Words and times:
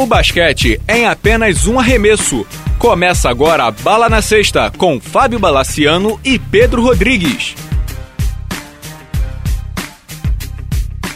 O 0.00 0.06
basquete 0.06 0.80
é 0.88 1.00
em 1.00 1.04
apenas 1.04 1.66
um 1.66 1.78
arremesso. 1.78 2.46
Começa 2.78 3.28
agora 3.28 3.64
a 3.64 3.70
Bala 3.70 4.08
na 4.08 4.22
Sexta 4.22 4.72
com 4.78 4.98
Fábio 4.98 5.38
Balaciano 5.38 6.18
e 6.24 6.38
Pedro 6.38 6.80
Rodrigues. 6.80 7.54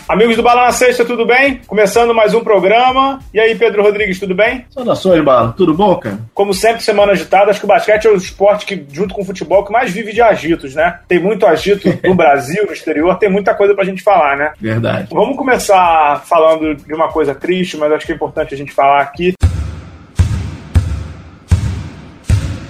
Amigos 0.06 0.36
do 0.36 0.42
Bala 0.42 0.66
na 0.66 0.70
Sexta, 0.70 1.02
tudo 1.02 1.24
bem? 1.24 1.62
Começando 1.66 2.14
mais 2.14 2.34
um 2.34 2.44
programa. 2.44 3.20
E 3.32 3.40
aí, 3.40 3.54
Pedro 3.54 3.82
Rodrigues, 3.82 4.20
tudo 4.20 4.34
bem? 4.34 4.66
Saudações, 4.68 5.24
Bala. 5.24 5.54
Tudo 5.56 5.72
bom, 5.72 5.96
cara? 5.96 6.18
Como 6.34 6.52
sempre, 6.52 6.82
semana 6.82 7.12
agitada. 7.12 7.50
Acho 7.50 7.60
que 7.60 7.64
o 7.64 7.68
basquete 7.68 8.06
é 8.06 8.10
o 8.10 8.14
esporte 8.14 8.66
que, 8.66 8.84
junto 8.92 9.14
com 9.14 9.22
o 9.22 9.24
futebol, 9.24 9.64
que 9.64 9.72
mais 9.72 9.90
vive 9.90 10.12
de 10.12 10.20
agitos, 10.20 10.74
né? 10.74 10.98
Tem 11.08 11.18
muito 11.18 11.46
agito 11.46 11.88
no 12.04 12.12
Brasil, 12.14 12.66
no 12.66 12.72
exterior, 12.72 13.18
tem 13.18 13.30
muita 13.30 13.54
coisa 13.54 13.74
pra 13.74 13.84
gente 13.84 14.02
falar, 14.02 14.36
né? 14.36 14.52
Verdade. 14.60 15.08
Vamos 15.10 15.38
começar 15.38 16.22
falando 16.26 16.74
de 16.74 16.92
uma 16.92 17.08
coisa 17.08 17.34
triste, 17.34 17.78
mas 17.78 17.90
acho 17.90 18.04
que 18.04 18.12
é 18.12 18.14
importante 18.14 18.52
a 18.52 18.58
gente 18.58 18.72
falar 18.72 19.00
aqui. 19.00 19.32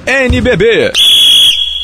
NBB. 0.06 0.92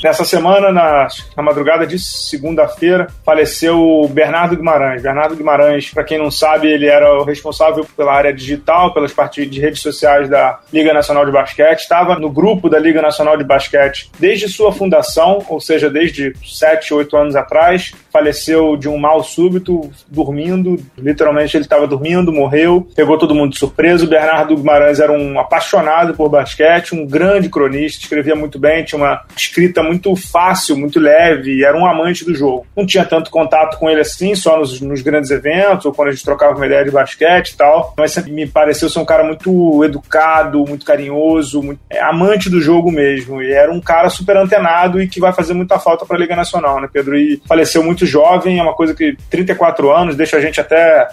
Nessa 0.03 0.25
semana, 0.25 0.73
na, 0.73 1.09
na 1.37 1.43
madrugada 1.43 1.87
de 1.87 1.99
segunda-feira, 1.99 3.09
faleceu 3.25 3.79
o 3.79 4.09
Bernardo 4.09 4.57
Guimarães. 4.57 5.03
Bernardo 5.03 5.37
Guimarães, 5.37 5.91
para 5.91 6.05
quem 6.05 6.17
não 6.17 6.31
sabe, 6.31 6.69
ele 6.69 6.87
era 6.87 7.21
o 7.21 7.25
responsável 7.25 7.87
pela 7.95 8.15
área 8.15 8.33
digital, 8.33 8.95
pelas 8.95 9.13
partes 9.13 9.49
de 9.51 9.61
redes 9.61 9.83
sociais 9.83 10.27
da 10.29 10.59
Liga 10.73 10.95
Nacional 10.95 11.27
de 11.27 11.33
Basquete. 11.33 11.81
Estava 11.81 12.19
no 12.19 12.31
grupo 12.31 12.71
da 12.71 12.79
Liga 12.79 13.03
Nacional 13.03 13.37
de 13.37 13.45
Basquete 13.45 14.11
desde 14.19 14.49
sua 14.49 14.73
fundação, 14.73 15.45
ou 15.49 15.61
seja, 15.61 15.91
desde 15.91 16.33
7, 16.43 16.95
8 16.95 17.17
anos 17.19 17.37
atrás. 17.37 17.93
Faleceu 18.11 18.79
de 18.79 18.89
um 18.89 18.97
mal 18.97 19.23
súbito, 19.23 19.91
dormindo. 20.09 20.83
Literalmente, 20.97 21.59
ele 21.59 21.65
estava 21.65 21.87
dormindo, 21.87 22.33
morreu. 22.33 22.89
Pegou 22.97 23.19
todo 23.19 23.35
mundo 23.35 23.53
de 23.53 23.59
surpresa. 23.59 24.07
O 24.07 24.09
Bernardo 24.09 24.57
Guimarães 24.57 24.99
era 24.99 25.13
um 25.13 25.39
apaixonado 25.39 26.15
por 26.15 26.31
basquete, 26.31 26.95
um 26.95 27.07
grande 27.07 27.51
cronista, 27.51 28.03
escrevia 28.03 28.35
muito 28.35 28.59
bem, 28.59 28.83
tinha 28.83 28.99
uma 28.99 29.23
escrita 29.37 29.83
muito 29.91 30.15
fácil, 30.15 30.77
muito 30.77 31.01
leve, 31.01 31.65
era 31.65 31.77
um 31.77 31.85
amante 31.85 32.25
do 32.25 32.33
jogo. 32.33 32.65
Não 32.77 32.87
tinha 32.87 33.05
tanto 33.05 33.29
contato 33.29 33.77
com 33.77 33.91
ele 33.91 34.01
assim, 34.01 34.37
só 34.37 34.57
nos, 34.57 34.81
nos 34.81 35.03
grandes 35.03 35.33
eventos, 35.33 35.85
ou 35.85 35.93
quando 35.93 36.09
a 36.09 36.13
gente 36.13 36.25
trocava 36.25 36.55
uma 36.55 36.67
ideia 36.67 36.85
de 36.85 36.93
basquete 36.93 37.51
e 37.51 37.57
tal, 37.57 37.93
mas 37.99 38.13
sempre 38.13 38.31
me 38.31 38.47
pareceu 38.47 38.89
ser 38.89 39.01
um 39.01 39.05
cara 39.05 39.25
muito 39.25 39.85
educado, 39.85 40.65
muito 40.65 40.85
carinhoso, 40.85 41.61
muito, 41.61 41.81
é, 41.91 42.01
amante 42.01 42.49
do 42.49 42.61
jogo 42.61 42.93
mesmo, 42.93 43.43
e 43.43 43.51
era 43.51 43.73
um 43.73 43.81
cara 43.81 44.09
super 44.09 44.37
antenado 44.37 45.03
e 45.03 45.09
que 45.09 45.19
vai 45.19 45.33
fazer 45.33 45.55
muita 45.55 45.77
falta 45.81 46.07
para 46.07 46.17
a 46.17 46.21
Liga 46.21 46.37
Nacional, 46.37 46.81
né, 46.81 46.89
Pedro? 46.91 47.19
E 47.19 47.43
faleceu 47.49 47.83
muito 47.83 48.07
jovem, 48.07 48.61
é 48.61 48.63
uma 48.63 48.75
coisa 48.75 48.95
que 48.95 49.17
34 49.29 49.91
anos 49.91 50.15
deixa 50.15 50.37
a 50.37 50.41
gente 50.41 50.61
até 50.61 51.09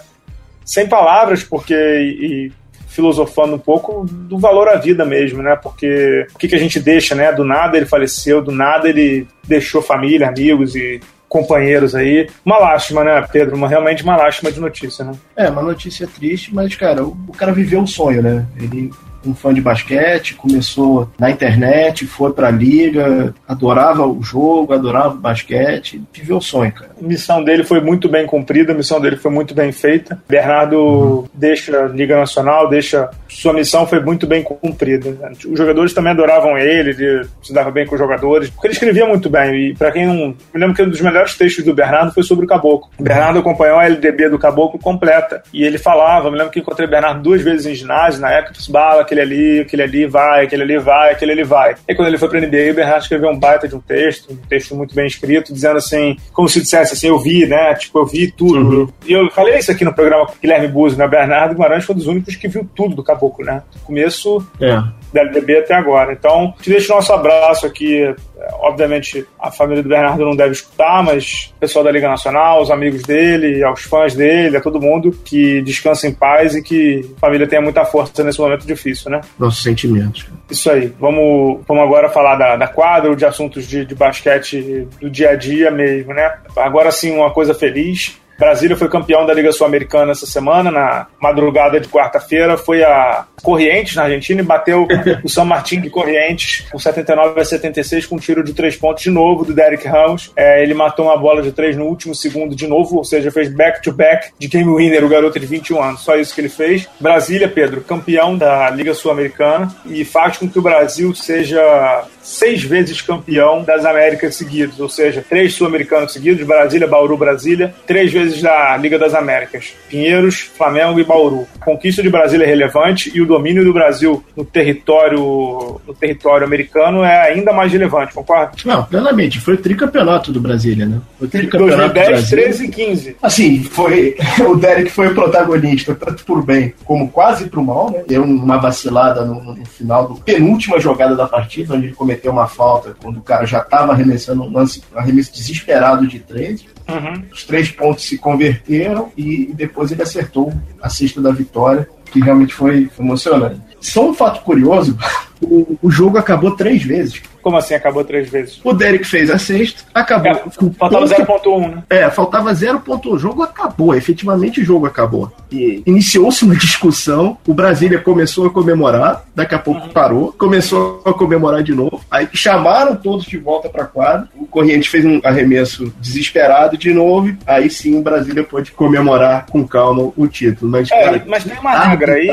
sem 0.64 0.86
palavras, 0.86 1.42
porque 1.42 1.74
e, 1.74 2.52
filosofando 2.88 3.54
um 3.54 3.58
pouco 3.58 4.04
do 4.04 4.38
valor 4.38 4.68
à 4.68 4.76
vida 4.76 5.04
mesmo, 5.04 5.42
né? 5.42 5.56
Porque 5.56 6.26
o 6.34 6.38
que, 6.38 6.48
que 6.48 6.54
a 6.54 6.58
gente 6.58 6.80
deixa, 6.80 7.14
né? 7.14 7.32
Do 7.32 7.44
nada 7.44 7.76
ele 7.76 7.86
faleceu, 7.86 8.42
do 8.42 8.50
nada 8.50 8.88
ele 8.88 9.26
deixou 9.46 9.80
família, 9.80 10.28
amigos 10.28 10.74
e 10.74 11.00
companheiros 11.28 11.94
aí. 11.94 12.28
Uma 12.44 12.58
lástima, 12.58 13.04
né, 13.04 13.24
Pedro? 13.30 13.54
Uma, 13.54 13.68
realmente 13.68 14.02
uma 14.02 14.16
lástima 14.16 14.50
de 14.50 14.58
notícia, 14.58 15.04
né? 15.04 15.12
É, 15.36 15.50
uma 15.50 15.62
notícia 15.62 16.06
triste, 16.06 16.54
mas, 16.54 16.74
cara, 16.74 17.04
o, 17.04 17.16
o 17.28 17.32
cara 17.32 17.52
viveu 17.52 17.80
um 17.80 17.86
sonho, 17.86 18.22
né? 18.22 18.46
Ele 18.56 18.90
um 19.24 19.34
fã 19.34 19.52
de 19.52 19.60
basquete, 19.60 20.34
começou 20.34 21.10
na 21.18 21.30
internet, 21.30 22.06
foi 22.06 22.32
pra 22.32 22.50
liga, 22.50 23.34
adorava 23.46 24.06
o 24.06 24.22
jogo, 24.22 24.72
adorava 24.72 25.14
o 25.14 25.18
basquete, 25.18 26.02
viveu 26.12 26.38
o 26.38 26.42
sonho, 26.42 26.72
cara. 26.72 26.90
A 27.00 27.06
missão 27.06 27.42
dele 27.42 27.64
foi 27.64 27.80
muito 27.80 28.08
bem 28.08 28.26
cumprida, 28.26 28.72
a 28.72 28.76
missão 28.76 29.00
dele 29.00 29.16
foi 29.16 29.30
muito 29.30 29.54
bem 29.54 29.72
feita. 29.72 30.22
Bernardo 30.28 30.76
uhum. 30.78 31.24
deixa 31.34 31.84
a 31.84 31.88
Liga 31.88 32.16
Nacional, 32.16 32.68
deixa. 32.68 33.10
Sua 33.28 33.52
missão 33.52 33.86
foi 33.86 34.00
muito 34.00 34.26
bem 34.26 34.42
cumprida. 34.42 35.30
Os 35.50 35.58
jogadores 35.58 35.92
também 35.92 36.12
adoravam 36.12 36.56
ele, 36.56 36.90
ele 36.90 37.28
se 37.42 37.52
dava 37.52 37.70
bem 37.70 37.86
com 37.86 37.94
os 37.94 38.00
jogadores, 38.00 38.50
porque 38.50 38.68
ele 38.68 38.74
escrevia 38.74 39.06
muito 39.06 39.28
bem. 39.28 39.54
E 39.54 39.74
para 39.74 39.92
quem 39.92 40.06
não. 40.06 40.28
Me 40.52 40.60
lembro 40.60 40.74
que 40.74 40.82
um 40.82 40.88
dos 40.88 41.00
melhores 41.00 41.36
textos 41.36 41.64
do 41.64 41.74
Bernardo 41.74 42.12
foi 42.12 42.22
sobre 42.22 42.44
o 42.44 42.48
Caboclo. 42.48 42.90
O 42.98 43.02
Bernardo 43.02 43.38
acompanhou 43.38 43.78
a 43.78 43.86
LDB 43.86 44.28
do 44.28 44.38
Caboclo 44.38 44.78
completa. 44.78 45.42
E 45.52 45.64
ele 45.64 45.78
falava, 45.78 46.30
me 46.30 46.36
lembro 46.36 46.52
que 46.52 46.60
encontrei 46.60 46.86
o 46.86 46.90
Bernardo 46.90 47.22
duas 47.22 47.42
vezes 47.42 47.66
em 47.66 47.74
ginásio, 47.74 48.20
na 48.20 48.30
época, 48.30 48.54
bala, 48.68 49.02
aquele 49.02 49.20
ali, 49.20 49.60
aquele 49.60 49.82
ali 49.82 50.06
vai, 50.06 50.44
aquele 50.44 50.62
ali 50.62 50.78
vai, 50.78 51.12
aquele 51.12 51.32
ali 51.32 51.44
vai. 51.44 51.74
E 51.88 51.94
quando 51.94 52.08
ele 52.08 52.18
foi 52.18 52.28
pra 52.28 52.40
NBA, 52.40 52.70
o 52.70 52.74
Bernardo 52.74 53.02
escreveu 53.02 53.30
um 53.30 53.38
baita 53.38 53.68
de 53.68 53.74
um 53.74 53.80
texto, 53.80 54.32
um 54.32 54.36
texto 54.36 54.74
muito 54.74 54.94
bem 54.94 55.06
escrito, 55.06 55.52
dizendo 55.52 55.76
assim, 55.76 56.16
como 56.32 56.48
se 56.48 56.60
dissesse 56.60 56.92
assim, 56.94 57.08
eu 57.08 57.18
vi, 57.18 57.46
né? 57.46 57.74
Tipo, 57.74 58.00
eu 58.00 58.06
vi 58.06 58.30
tudo. 58.30 58.80
Uhum. 58.80 58.88
E 59.06 59.12
eu 59.12 59.30
falei 59.30 59.58
isso 59.58 59.70
aqui 59.70 59.84
no 59.84 59.94
programa 59.94 60.26
com 60.26 60.34
Guilherme 60.40 60.68
Buzzi, 60.68 60.98
né? 60.98 61.06
Bernardo 61.06 61.54
Guimarães 61.54 61.84
foi 61.84 61.94
um 61.94 61.98
dos 61.98 62.06
únicos 62.06 62.36
que 62.36 62.48
viu 62.48 62.68
tudo 62.74 62.94
do 62.94 63.02
Caboclo, 63.02 63.17
né? 63.44 63.62
Do 63.72 63.80
começo 63.80 64.46
é. 64.60 64.82
da 65.12 65.20
LDB 65.22 65.58
até 65.58 65.74
agora. 65.74 66.12
Então, 66.12 66.54
te 66.60 66.70
deixo 66.70 66.92
o 66.92 66.96
nosso 66.96 67.12
abraço 67.12 67.66
aqui 67.66 68.14
obviamente 68.60 69.26
a 69.38 69.50
família 69.50 69.82
do 69.82 69.88
Bernardo 69.88 70.24
não 70.24 70.36
deve 70.36 70.52
escutar, 70.52 71.02
mas 71.02 71.52
o 71.56 71.60
pessoal 71.60 71.84
da 71.84 71.90
Liga 71.90 72.08
Nacional, 72.08 72.62
os 72.62 72.70
amigos 72.70 73.02
dele, 73.02 73.62
aos 73.62 73.82
fãs 73.82 74.14
dele, 74.14 74.56
a 74.56 74.60
todo 74.60 74.80
mundo 74.80 75.12
que 75.24 75.60
descansa 75.62 76.06
em 76.06 76.12
paz 76.12 76.54
e 76.54 76.62
que 76.62 77.14
a 77.16 77.20
família 77.20 77.46
tenha 77.46 77.62
muita 77.62 77.84
força 77.84 78.22
nesse 78.22 78.40
momento 78.40 78.66
difícil, 78.66 79.10
né? 79.10 79.20
Nossos 79.38 79.62
sentimentos. 79.62 80.26
Isso 80.50 80.70
aí. 80.70 80.92
Vamos, 80.98 81.60
vamos 81.66 81.82
agora 81.82 82.08
falar 82.08 82.36
da, 82.36 82.56
da 82.56 82.68
quadra, 82.68 83.14
de 83.14 83.24
assuntos 83.24 83.66
de, 83.66 83.84
de 83.84 83.94
basquete 83.94 84.86
do 85.00 85.10
dia 85.10 85.30
a 85.30 85.34
dia 85.34 85.70
mesmo, 85.70 86.12
né? 86.12 86.38
Agora 86.56 86.90
sim, 86.90 87.12
uma 87.12 87.30
coisa 87.30 87.54
feliz. 87.54 88.18
Brasília 88.38 88.76
foi 88.76 88.88
campeão 88.88 89.26
da 89.26 89.34
Liga 89.34 89.50
Sul-Americana 89.50 90.12
essa 90.12 90.26
semana, 90.26 90.70
na 90.70 91.06
madrugada 91.20 91.80
de 91.80 91.88
quarta-feira. 91.88 92.56
Foi 92.56 92.84
a 92.84 93.26
Corrientes, 93.42 93.96
na 93.96 94.04
Argentina, 94.04 94.40
e 94.40 94.44
bateu 94.44 94.86
o 95.24 95.28
São 95.28 95.44
Martin 95.44 95.80
de 95.80 95.90
Corrientes 95.90 96.64
com 96.70 96.78
79 96.78 97.40
a 97.40 97.44
76 97.44 98.06
com 98.06 98.16
um 98.16 98.18
tiro 98.18 98.44
de 98.44 98.52
três 98.52 98.76
pontos 98.76 99.02
de 99.02 99.10
novo 99.10 99.44
do 99.44 99.52
Derek 99.52 99.86
Ramos. 99.86 100.32
É, 100.36 100.62
ele 100.62 100.74
matou 100.74 101.06
uma 101.06 101.16
bola 101.16 101.42
de 101.42 101.50
três 101.50 101.76
no 101.76 101.84
último 101.86 102.14
segundo 102.14 102.54
de 102.54 102.66
novo, 102.66 102.96
ou 102.96 103.04
seja, 103.04 103.30
fez 103.30 103.48
back-to-back 103.52 104.26
-back 104.26 104.32
de 104.38 104.46
game 104.46 104.72
winner, 104.72 105.04
o 105.04 105.08
garoto 105.08 105.38
de 105.38 105.46
21 105.46 105.82
anos. 105.82 106.00
Só 106.02 106.16
isso 106.16 106.34
que 106.34 106.40
ele 106.40 106.48
fez. 106.48 106.88
Brasília, 107.00 107.48
Pedro, 107.48 107.80
campeão 107.80 108.36
da 108.36 108.70
Liga 108.70 108.94
Sul-Americana 108.94 109.74
e 109.86 110.04
faz 110.04 110.36
com 110.36 110.48
que 110.48 110.58
o 110.58 110.62
Brasil 110.62 111.14
seja 111.14 112.04
seis 112.28 112.62
vezes 112.62 113.00
campeão 113.00 113.64
das 113.64 113.84
Américas 113.84 114.36
seguidos, 114.36 114.78
ou 114.78 114.88
seja, 114.88 115.24
três 115.26 115.54
sul-americanos 115.54 116.12
seguidos, 116.12 116.46
Brasília, 116.46 116.86
Bauru, 116.86 117.16
Brasília, 117.16 117.74
três 117.86 118.12
vezes 118.12 118.42
da 118.42 118.76
Liga 118.76 118.98
das 118.98 119.14
Américas, 119.14 119.72
Pinheiros, 119.88 120.50
Flamengo 120.56 121.00
e 121.00 121.04
Bauru. 121.04 121.46
A 121.60 121.64
conquista 121.64 122.02
de 122.02 122.10
Brasília 122.10 122.44
é 122.44 122.46
relevante 122.46 123.10
e 123.14 123.20
o 123.20 123.26
domínio 123.26 123.64
do 123.64 123.72
Brasil 123.72 124.22
no 124.36 124.44
território, 124.44 125.80
no 125.86 125.94
território 125.94 126.46
americano 126.46 127.02
é 127.02 127.30
ainda 127.30 127.52
mais 127.52 127.72
relevante, 127.72 128.12
concorda? 128.12 128.52
Não, 128.64 128.84
plenamente. 128.84 129.40
Foi 129.40 129.54
o 129.54 129.58
tricampeonato 129.58 130.30
do 130.30 130.40
Brasília, 130.40 130.84
né? 130.84 131.00
Foi 131.18 131.26
o 131.26 131.30
tricampeonato 131.30 131.94
2010, 131.94 132.30
13 132.30 132.64
e 132.64 132.68
15. 132.68 133.16
Assim, 133.22 133.62
foi. 133.64 134.16
O 134.48 134.56
Derek 134.56 134.90
foi 134.90 135.08
o 135.08 135.14
protagonista, 135.14 135.94
tanto 135.94 136.24
por 136.24 136.44
bem 136.44 136.74
como 136.84 137.10
quase 137.10 137.48
pro 137.48 137.62
mal, 137.62 137.90
né? 137.90 138.02
Deu 138.06 138.22
uma 138.22 138.58
vacilada 138.58 139.24
no, 139.24 139.54
no 139.54 139.66
final 139.66 140.08
da 140.08 140.20
penúltima 140.20 140.78
jogada 140.78 141.16
da 141.16 141.26
partida, 141.26 141.74
onde 141.74 141.86
ele 141.86 141.94
cometeu 141.94 142.17
uma 142.26 142.46
falta 142.46 142.96
quando 143.00 143.18
o 143.18 143.22
cara 143.22 143.46
já 143.46 143.60
estava 143.60 143.92
arremessando 143.92 144.42
um 144.42 144.52
lance, 144.52 144.82
um 144.92 144.98
arremesso 144.98 145.32
desesperado 145.32 146.06
de 146.06 146.18
três. 146.18 146.64
Uhum. 146.88 147.22
Os 147.30 147.44
três 147.44 147.70
pontos 147.70 148.04
se 148.04 148.18
converteram 148.18 149.12
e 149.16 149.52
depois 149.54 149.92
ele 149.92 150.02
acertou 150.02 150.52
a 150.80 150.88
cesta 150.88 151.20
da 151.20 151.30
vitória, 151.30 151.88
que 152.10 152.20
realmente 152.20 152.54
foi, 152.54 152.86
foi 152.86 153.04
emocionante. 153.04 153.60
Só 153.80 154.08
um 154.08 154.14
fato 154.14 154.42
curioso, 154.42 154.96
o, 155.40 155.78
o 155.82 155.90
jogo 155.90 156.18
acabou 156.18 156.56
três 156.56 156.82
vezes. 156.82 157.22
Como 157.42 157.56
assim 157.56 157.74
acabou 157.74 158.04
três 158.04 158.28
vezes? 158.28 158.60
O 158.62 158.72
Derek 158.72 159.04
fez 159.04 159.30
a 159.30 159.38
sexta, 159.38 159.82
acabou. 159.94 160.32
É, 160.32 160.70
faltava 160.78 161.06
0.1, 161.06 161.68
né? 161.68 161.82
É, 161.90 162.10
faltava 162.10 162.52
0.1. 162.52 163.06
O 163.06 163.18
jogo 163.18 163.42
acabou, 163.42 163.94
efetivamente 163.94 164.60
o 164.60 164.64
jogo 164.64 164.86
acabou. 164.86 165.32
E 165.50 165.82
iniciou-se 165.86 166.44
uma 166.44 166.54
discussão, 166.56 167.38
o 167.46 167.54
Brasília 167.54 167.98
começou 167.98 168.46
a 168.46 168.50
comemorar, 168.50 169.24
daqui 169.34 169.54
a 169.54 169.58
pouco 169.58 169.86
uhum. 169.86 169.92
parou, 169.92 170.32
começou 170.32 171.02
a 171.04 171.12
comemorar 171.12 171.62
de 171.62 171.74
novo. 171.74 172.00
Aí 172.10 172.28
chamaram 172.32 172.96
todos 172.96 173.24
de 173.26 173.38
volta 173.38 173.68
para 173.68 173.84
quadra. 173.84 174.28
O 174.36 174.46
Corrientes 174.46 174.88
fez 174.88 175.04
um 175.04 175.20
arremesso 175.24 175.92
desesperado 176.00 176.76
de 176.76 176.92
novo. 176.92 177.36
Aí 177.46 177.70
sim 177.70 177.98
o 177.98 178.02
Brasília 178.02 178.44
pôde 178.44 178.72
comemorar 178.72 179.46
com 179.46 179.66
calma 179.66 180.12
o 180.16 180.26
título. 180.26 180.70
Mas, 180.70 180.90
é, 180.90 181.04
cara, 181.04 181.24
mas 181.26 181.44
tem 181.44 181.58
uma 181.58 181.78
regra 181.78 182.14
aí. 182.14 182.30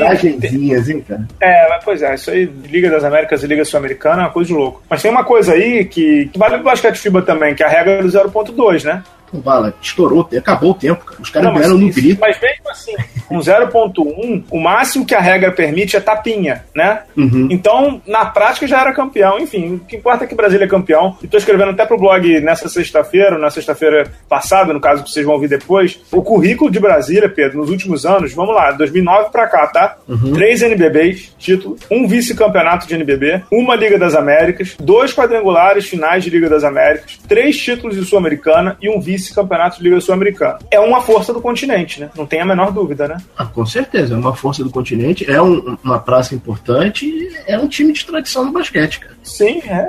hein, 0.92 1.04
cara? 1.06 1.26
É, 1.40 1.68
mas, 1.68 1.84
pois 1.84 2.02
é, 2.02 2.14
isso 2.14 2.30
aí, 2.30 2.44
Liga 2.44 2.90
das 2.90 3.04
Américas 3.04 3.42
e 3.42 3.46
Liga 3.46 3.64
Sul-Americana 3.64 4.22
é 4.22 4.24
uma 4.26 4.30
coisa 4.30 4.48
de 4.48 4.54
louco. 4.54 4.82
Mas 4.88 4.95
tem 5.02 5.10
uma 5.10 5.24
coisa 5.24 5.52
aí 5.52 5.84
que, 5.84 6.26
que 6.32 6.38
vale 6.38 6.54
pro 6.56 6.64
basquete 6.64 6.96
FIBA 6.96 7.22
também, 7.22 7.54
que 7.54 7.62
é 7.62 7.66
a 7.66 7.68
regra 7.68 8.02
do 8.02 8.08
0.2, 8.08 8.84
né? 8.84 9.02
Pô, 9.30 9.38
bala, 9.38 9.74
estourou, 9.80 10.28
acabou 10.36 10.70
o 10.70 10.74
tempo, 10.74 11.04
cara. 11.04 11.20
Os 11.20 11.30
caras 11.30 11.54
vieram 11.54 11.78
no 11.78 11.92
grito. 11.92 12.20
Mas 12.20 12.40
mesmo 12.40 12.70
assim, 12.70 12.94
com 13.28 13.38
0.1, 13.38 14.44
o 14.50 14.60
máximo 14.60 15.04
que 15.04 15.14
a 15.14 15.20
regra 15.20 15.50
permite 15.50 15.96
é 15.96 16.00
tapinha, 16.00 16.64
né? 16.74 17.02
Uhum. 17.16 17.48
Então, 17.50 18.00
na 18.06 18.26
prática, 18.26 18.66
já 18.66 18.80
era 18.80 18.92
campeão. 18.92 19.38
Enfim, 19.38 19.74
o 19.74 19.78
que 19.80 19.96
importa 19.96 20.24
é 20.24 20.26
que 20.26 20.34
o 20.34 20.36
Brasil 20.36 20.60
é 20.62 20.66
campeão. 20.66 21.16
E 21.22 21.26
tô 21.26 21.36
escrevendo 21.36 21.70
até 21.70 21.84
pro 21.84 21.98
blog 21.98 22.40
nessa 22.40 22.68
sexta-feira, 22.68 23.38
na 23.38 23.50
sexta-feira 23.50 24.10
passada, 24.28 24.72
no 24.72 24.80
caso 24.80 25.02
que 25.02 25.10
vocês 25.10 25.24
vão 25.24 25.34
ouvir 25.34 25.48
depois, 25.48 26.00
o 26.12 26.22
currículo 26.22 26.70
de 26.70 26.78
Brasília, 26.78 27.28
Pedro, 27.28 27.58
nos 27.58 27.70
últimos 27.70 28.06
anos, 28.06 28.32
vamos 28.32 28.54
lá, 28.54 28.72
2009 28.72 29.30
pra 29.30 29.48
cá, 29.48 29.66
tá? 29.66 29.96
Uhum. 30.08 30.32
Três 30.32 30.62
NBBs, 30.62 31.34
título, 31.38 31.76
um 31.90 32.06
vice-campeonato 32.06 32.86
de 32.86 32.94
NBB, 32.94 33.42
uma 33.50 33.74
Liga 33.74 33.98
das 33.98 34.14
Américas, 34.14 34.76
dois 34.78 35.12
quadrangulares 35.12 35.88
finais 35.88 36.22
de 36.22 36.30
Liga 36.30 36.48
das 36.48 36.64
Américas, 36.64 37.18
três 37.28 37.56
títulos 37.58 37.96
de 37.96 38.04
Sul-Americana 38.04 38.76
e 38.80 38.88
um 38.88 39.00
vice-campeonato 39.26 39.78
de 39.78 39.84
Liga 39.84 40.00
Sul-Americana. 40.00 40.58
É 40.70 40.80
uma 40.80 41.02
força 41.02 41.32
do 41.32 41.40
continente, 41.40 42.00
né? 42.00 42.10
Não 42.16 42.26
tem 42.26 42.40
a 42.40 42.44
menor 42.44 42.72
dúvida, 42.72 43.08
né? 43.08 43.18
Ah, 43.36 43.46
com 43.46 43.66
certeza, 43.66 44.14
é 44.14 44.16
uma 44.16 44.34
força 44.34 44.62
do 44.62 44.70
continente, 44.70 45.30
é 45.30 45.40
um, 45.40 45.76
uma 45.82 45.98
praça 45.98 46.34
importante 46.34 47.26
é 47.46 47.58
um 47.58 47.68
time 47.68 47.92
de 47.92 48.04
tradição 48.04 48.44
no 48.44 48.52
basquete, 48.52 49.00
cara. 49.00 49.16
Sim, 49.22 49.62
é. 49.66 49.88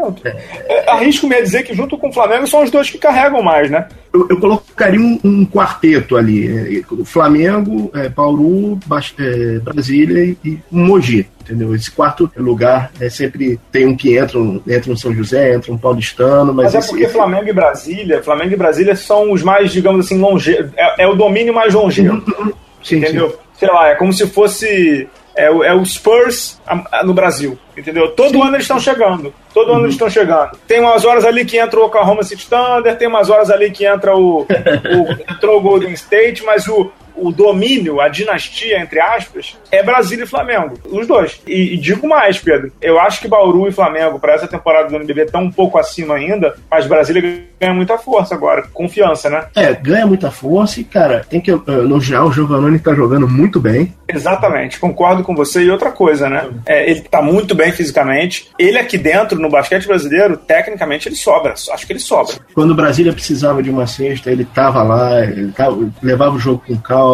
é. 0.69 0.89
Arrisco-me 0.89 1.35
a 1.35 1.41
dizer 1.41 1.63
que 1.63 1.73
junto 1.73 1.97
com 1.97 2.09
o 2.09 2.13
Flamengo 2.13 2.47
são 2.47 2.63
os 2.63 2.71
dois 2.71 2.89
que 2.89 2.97
carregam 2.97 3.41
mais, 3.41 3.69
né? 3.69 3.87
Eu, 4.17 4.27
eu 4.29 4.39
colocaria 4.39 4.99
um, 4.99 5.19
um, 5.23 5.45
quarteto 5.45 6.15
ali: 6.15 6.47
é, 6.79 7.03
Flamengo, 7.05 7.91
é, 7.93 8.09
Bauru, 8.09 8.79
é, 9.19 9.59
Brasília 9.59 10.23
e, 10.23 10.37
e 10.43 10.59
Mogi 10.71 11.27
entendeu? 11.47 11.73
Esse 11.73 11.89
quarto 11.89 12.29
lugar 12.35 12.91
é 12.99 13.09
sempre 13.09 13.57
tem 13.71 13.87
um 13.87 13.95
que 13.95 14.17
entra, 14.17 14.37
entra 14.67 14.91
um 14.91 14.97
São 14.97 15.13
José, 15.13 15.55
entra 15.55 15.71
um 15.71 15.77
paulistano, 15.77 16.53
mas, 16.53 16.73
mas 16.73 16.85
é 16.85 16.87
porque 16.89 17.07
Flamengo 17.07 17.47
e 17.47 17.53
Brasília, 17.53 18.21
Flamengo 18.21 18.53
e 18.53 18.57
Brasília 18.57 18.95
são 18.97 19.31
os 19.31 19.41
mais, 19.41 19.71
digamos 19.71 20.05
assim, 20.05 20.19
longe, 20.19 20.53
é, 20.75 21.03
é 21.03 21.07
o 21.07 21.15
domínio 21.15 21.53
mais 21.53 21.73
longevo, 21.73 22.21
sim, 22.83 22.97
entendeu? 22.97 23.29
Sim. 23.29 23.37
Sei 23.59 23.67
lá, 23.69 23.89
é 23.89 23.95
como 23.95 24.11
se 24.11 24.27
fosse 24.27 25.07
é 25.37 25.49
o, 25.49 25.63
é 25.63 25.73
o 25.73 25.85
Spurs 25.85 26.59
no 27.03 27.13
Brasil, 27.13 27.57
entendeu? 27.77 28.09
Todo 28.11 28.31
Sim. 28.31 28.41
ano 28.41 28.55
eles 28.55 28.63
estão 28.63 28.79
chegando. 28.79 29.33
Todo 29.53 29.69
uhum. 29.69 29.75
ano 29.75 29.85
eles 29.85 29.95
estão 29.95 30.09
chegando. 30.09 30.57
Tem 30.67 30.79
umas 30.79 31.05
horas 31.05 31.23
ali 31.23 31.45
que 31.45 31.57
entra 31.57 31.79
o 31.79 31.85
Oklahoma 31.85 32.23
City 32.23 32.47
Thunder, 32.49 32.97
tem 32.97 33.07
umas 33.07 33.29
horas 33.29 33.49
ali 33.49 33.71
que 33.71 33.85
entra 33.85 34.15
o, 34.15 34.41
o 34.41 34.45
entrou 35.31 35.59
o 35.59 35.61
Golden 35.61 35.93
State, 35.93 36.43
mas 36.43 36.67
o, 36.67 36.91
o 37.17 37.31
domínio, 37.31 37.99
a 37.99 38.07
dinastia, 38.07 38.79
entre 38.79 38.99
aspas, 38.99 39.57
é 39.71 39.83
Brasília 39.83 40.23
e 40.23 40.27
Flamengo. 40.27 40.77
Os 40.89 41.07
dois. 41.07 41.41
E, 41.47 41.73
e 41.73 41.77
digo 41.77 42.07
mais, 42.07 42.39
Pedro. 42.39 42.71
Eu 42.81 42.99
acho 42.99 43.21
que 43.21 43.27
Bauru 43.27 43.67
e 43.67 43.71
Flamengo, 43.71 44.19
para 44.19 44.33
essa 44.33 44.47
temporada 44.47 44.89
do 44.89 44.95
NBB, 44.95 45.23
estão 45.23 45.43
um 45.43 45.51
pouco 45.51 45.77
acima 45.77 46.15
ainda, 46.15 46.55
mas 46.69 46.87
Brasília 46.87 47.47
ganha 47.59 47.73
muita 47.73 47.97
força 47.97 48.35
agora. 48.35 48.63
Confiança, 48.73 49.29
né? 49.29 49.45
É, 49.55 49.73
ganha 49.73 50.05
muita 50.05 50.31
força 50.31 50.79
e, 50.79 50.83
cara, 50.83 51.25
tem 51.29 51.41
que 51.41 51.51
elogiar 51.51 52.23
o 52.23 52.31
Giovannone 52.31 52.79
tá 52.79 52.93
jogando 52.93 53.27
muito 53.27 53.59
bem. 53.59 53.93
Exatamente, 54.07 54.79
concordo 54.79 55.23
com 55.23 55.35
você. 55.35 55.63
E 55.63 55.71
outra 55.71 55.91
coisa, 55.91 56.29
né? 56.29 56.49
É, 56.65 56.89
ele 56.89 57.01
tá 57.01 57.21
muito 57.21 57.55
bem 57.55 57.71
fisicamente. 57.71 58.49
Ele 58.57 58.77
aqui 58.77 58.97
dentro, 58.97 59.39
no 59.39 59.49
basquete 59.49 59.87
brasileiro, 59.87 60.37
tecnicamente 60.37 61.07
ele 61.07 61.15
sobra. 61.15 61.53
Acho 61.53 61.85
que 61.85 61.93
ele 61.93 61.99
sobra. 61.99 62.35
Quando 62.53 62.71
o 62.71 62.75
Brasília 62.75 63.13
precisava 63.13 63.61
de 63.61 63.69
uma 63.69 63.87
cesta, 63.87 64.31
ele 64.31 64.45
tava 64.45 64.83
lá, 64.83 65.23
ele 65.23 65.51
tava, 65.51 65.77
levava 66.01 66.35
o 66.35 66.39
jogo 66.39 66.63
com 66.65 66.77
calma. 66.77 67.06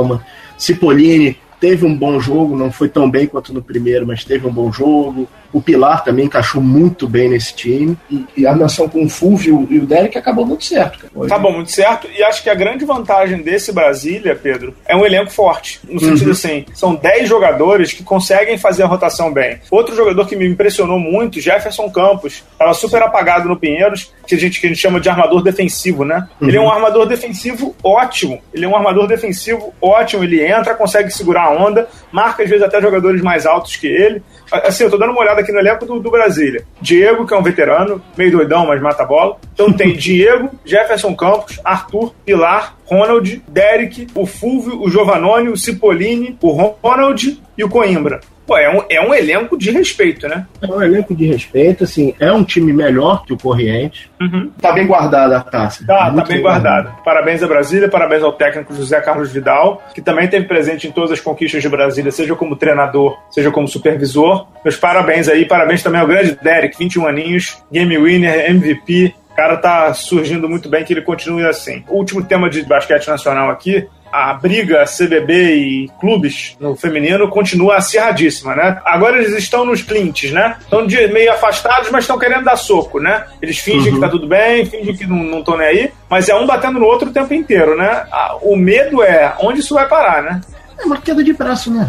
Cipollini 0.57 1.36
teve 1.63 1.86
um 1.86 1.95
bom 1.95 2.19
jogo, 2.19 2.57
não 2.57 2.69
foi 2.69 2.89
tão 2.89 3.10
bem 3.10 3.25
quanto 3.25 3.54
no 3.54 3.63
primeiro, 3.63 4.06
mas 4.06 4.25
teve 4.25 4.45
um 4.45 4.51
bom 4.51 4.69
jogo. 4.69 5.30
O 5.54 5.62
Pilar 5.62 6.04
também 6.04 6.25
encaixou 6.25 6.62
muito 6.62 7.07
bem 7.07 7.30
nesse 7.30 7.54
time. 7.54 7.95
E, 8.12 8.25
e 8.36 8.45
a 8.45 8.54
nação 8.54 8.89
com 8.89 9.06
o 9.06 9.10
Fulvio 9.10 9.65
e 9.69 9.80
o 9.80 9.86
Derek 9.86 10.18
acabou 10.18 10.45
muito 10.45 10.65
certo. 10.65 11.00
Cara. 11.00 11.25
Acabou 11.25 11.54
muito 11.54 11.71
certo. 11.71 12.10
E 12.13 12.21
acho 12.21 12.44
que 12.44 12.50
a 12.50 12.56
grande 12.56 12.83
vantagem 12.83 13.42
desse 13.42 13.71
Brasília, 13.71 14.36
Pedro, 14.36 14.75
é 14.86 14.94
um 14.94 15.06
elenco 15.06 15.31
forte. 15.31 15.80
No 15.88 16.01
sentido 16.01 16.25
uhum. 16.25 16.31
assim, 16.31 16.65
são 16.74 16.95
10 16.95 17.30
jogadores 17.30 17.94
que 17.94 18.04
conseguem 18.04 18.57
fazer 18.57 18.83
a 18.83 18.88
rotação 18.88 19.31
bem. 19.31 19.59
Outro 19.71 19.95
jogador 19.95 20.27
que 20.27 20.36
me 20.36 20.45
impressionou 20.45 21.00
muito, 21.00 21.39
Jefferson 21.39 21.89
Campos. 21.89 22.44
Estava 22.51 22.74
super 22.74 23.01
apagado 23.04 23.48
no 23.48 23.56
Pinheiros, 23.56 24.12
que 24.27 24.36
a 24.36 24.38
gente, 24.38 24.59
que 24.59 24.66
a 24.66 24.69
gente 24.69 24.81
chama 24.81 25.00
de 25.00 25.07
armador 25.07 25.42
defensivo, 25.44 26.04
né? 26.04 26.27
Uhum. 26.42 26.48
Ele 26.50 26.57
é 26.57 26.62
um 26.62 26.69
armador 26.69 27.06
defensivo 27.06 27.74
ótimo. 27.81 28.42
Ele 28.54 28.66
é 28.66 28.68
um 28.68 28.75
armador 28.75 29.07
defensivo 29.07 29.74
ótimo. 29.80 30.24
Ele 30.24 30.44
entra, 30.44 30.74
consegue 30.74 31.12
segurar 31.12 31.44
a 31.44 31.51
onda, 31.53 31.88
marca 32.11 32.44
às 32.44 32.50
vezes 32.50 32.63
até 32.63 32.81
jogadores 32.81 33.21
mais 33.21 33.45
altos 33.45 33.75
que 33.75 33.88
ele. 33.88 34.21
Assim, 34.51 34.83
eu 34.83 34.89
tô 34.89 34.97
dando 34.97 35.11
uma 35.11 35.21
olhada 35.21 35.41
aqui 35.41 35.51
no 35.51 35.59
elenco 35.59 35.85
do, 35.85 36.00
do 36.00 36.11
Brasília. 36.11 36.65
Diego, 36.81 37.25
que 37.25 37.33
é 37.33 37.38
um 37.38 37.44
veterano, 37.44 38.01
meio 38.17 38.31
doidão, 38.31 38.65
mas 38.65 38.81
mata 38.81 39.03
a 39.03 39.05
bola. 39.05 39.38
Então 39.53 39.71
tem 39.71 39.94
Diego, 39.97 40.50
Jefferson 40.65 41.15
Campos, 41.15 41.59
Arthur, 41.63 42.13
Pilar, 42.25 42.75
Ronald, 42.85 43.41
Derek, 43.47 44.07
o 44.13 44.25
Fulvio, 44.25 44.81
o 44.81 44.89
Giovanoni, 44.89 45.50
o 45.50 45.57
Cipollini, 45.57 46.38
o 46.41 46.51
Ronald 46.81 47.41
e 47.57 47.63
o 47.63 47.69
Coimbra. 47.69 48.19
Pô, 48.45 48.57
é 48.57 48.69
um, 48.69 48.84
é 48.90 49.01
um 49.01 49.13
elenco 49.13 49.57
de 49.57 49.72
respeito, 49.72 50.28
né? 50.28 50.45
É 50.62 50.68
um 50.68 50.81
elenco 50.81 51.16
de 51.16 51.25
respeito, 51.25 51.84
assim, 51.84 52.13
é 52.19 52.31
um 52.31 52.44
time 52.44 52.74
melhor 52.74 53.25
que 53.25 53.34
o 53.34 53.38
Corriente. 53.38 54.12
Uhum. 54.19 54.51
Tá 54.62 54.74
bem 54.74 54.86
guardada 54.86 55.38
a 55.38 55.42
taça. 55.42 55.86
Tá, 55.86 56.12
tá 56.12 56.24
bem 56.25 56.42
guardada. 56.42 56.92
Parabéns 57.04 57.42
a 57.42 57.48
Brasília, 57.48 57.88
parabéns 57.90 58.24
ao 58.24 58.34
técnico 58.34 58.74
José 58.74 59.00
Carlos 59.01 59.31
Vidal, 59.31 59.81
que 59.94 60.01
também 60.01 60.28
teve 60.28 60.45
presente 60.45 60.88
em 60.88 60.92
todas 60.92 61.12
as 61.12 61.22
conquistas 61.22 61.62
de 61.62 61.69
Brasília, 61.69 62.12
seja 62.12 62.36
como 62.36 62.56
treinador, 62.56 63.18
seja 63.30 63.50
como 63.50 63.68
supervisor. 63.68 64.48
Meus 64.63 64.75
parabéns 64.75 65.30
aí, 65.30 65.45
parabéns 65.45 65.81
também 65.81 66.01
ao 66.01 66.07
grande 66.07 66.38
Derek, 66.42 66.78
21 66.78 67.07
aninhos, 67.07 67.63
game 67.72 67.98
winner, 67.98 68.50
MVP, 68.51 69.16
o 69.34 69.36
cara 69.36 69.57
tá 69.57 69.94
surgindo 69.95 70.48
muito 70.48 70.69
bem, 70.69 70.84
que 70.84 70.94
ele 70.94 71.01
continue 71.01 71.44
assim. 71.44 71.84
O 71.90 71.98
último 71.98 72.24
tema 72.24 72.50
de 72.50 72.62
basquete 72.63 73.07
nacional 73.07 73.50
aqui 73.50 73.88
a 74.13 74.31
briga 74.36 74.83
CBB 74.86 75.56
e 75.56 75.92
clubes 76.00 76.56
no 76.60 76.75
feminino 76.75 77.27
continua 77.27 77.77
acirradíssima, 77.77 78.56
né? 78.56 78.80
Agora 78.86 79.18
eles 79.18 79.33
estão 79.33 79.65
nos 79.65 79.81
clinches, 79.81 80.31
né? 80.31 80.56
Estão 80.62 80.86
meio 81.12 81.31
afastados, 81.31 81.89
mas 81.89 82.04
estão 82.04 82.19
querendo 82.19 82.44
dar 82.44 82.56
soco, 82.56 83.00
né? 83.00 83.25
Eles 83.42 83.57
fingem 83.57 83.89
uhum. 83.89 83.95
que 83.95 84.01
tá 84.06 84.10
tudo 84.10 84.27
bem, 84.27 84.68
fingem 84.68 84.95
que 84.95 85.07
não 85.07 85.39
estão 85.39 85.57
nem 85.57 85.68
aí, 85.68 85.92
mas 86.07 86.30
é 86.30 86.36
um 86.36 86.45
batendo 86.45 86.77
no 86.77 86.86
outro 86.86 87.10
o 87.10 87.13
tempo 87.13 87.33
inteiro, 87.33 87.75
né? 87.75 88.06
O 88.44 88.56
medo 88.56 89.01
é 89.01 89.33
onde 89.39 89.62
isso 89.62 89.74
vai 89.74 89.88
parar, 89.88 90.21
né? 90.21 90.42
É 90.77 90.85
uma 90.85 90.97
queda 90.97 91.23
de 91.23 91.33
braço, 91.33 91.71
né, 91.71 91.87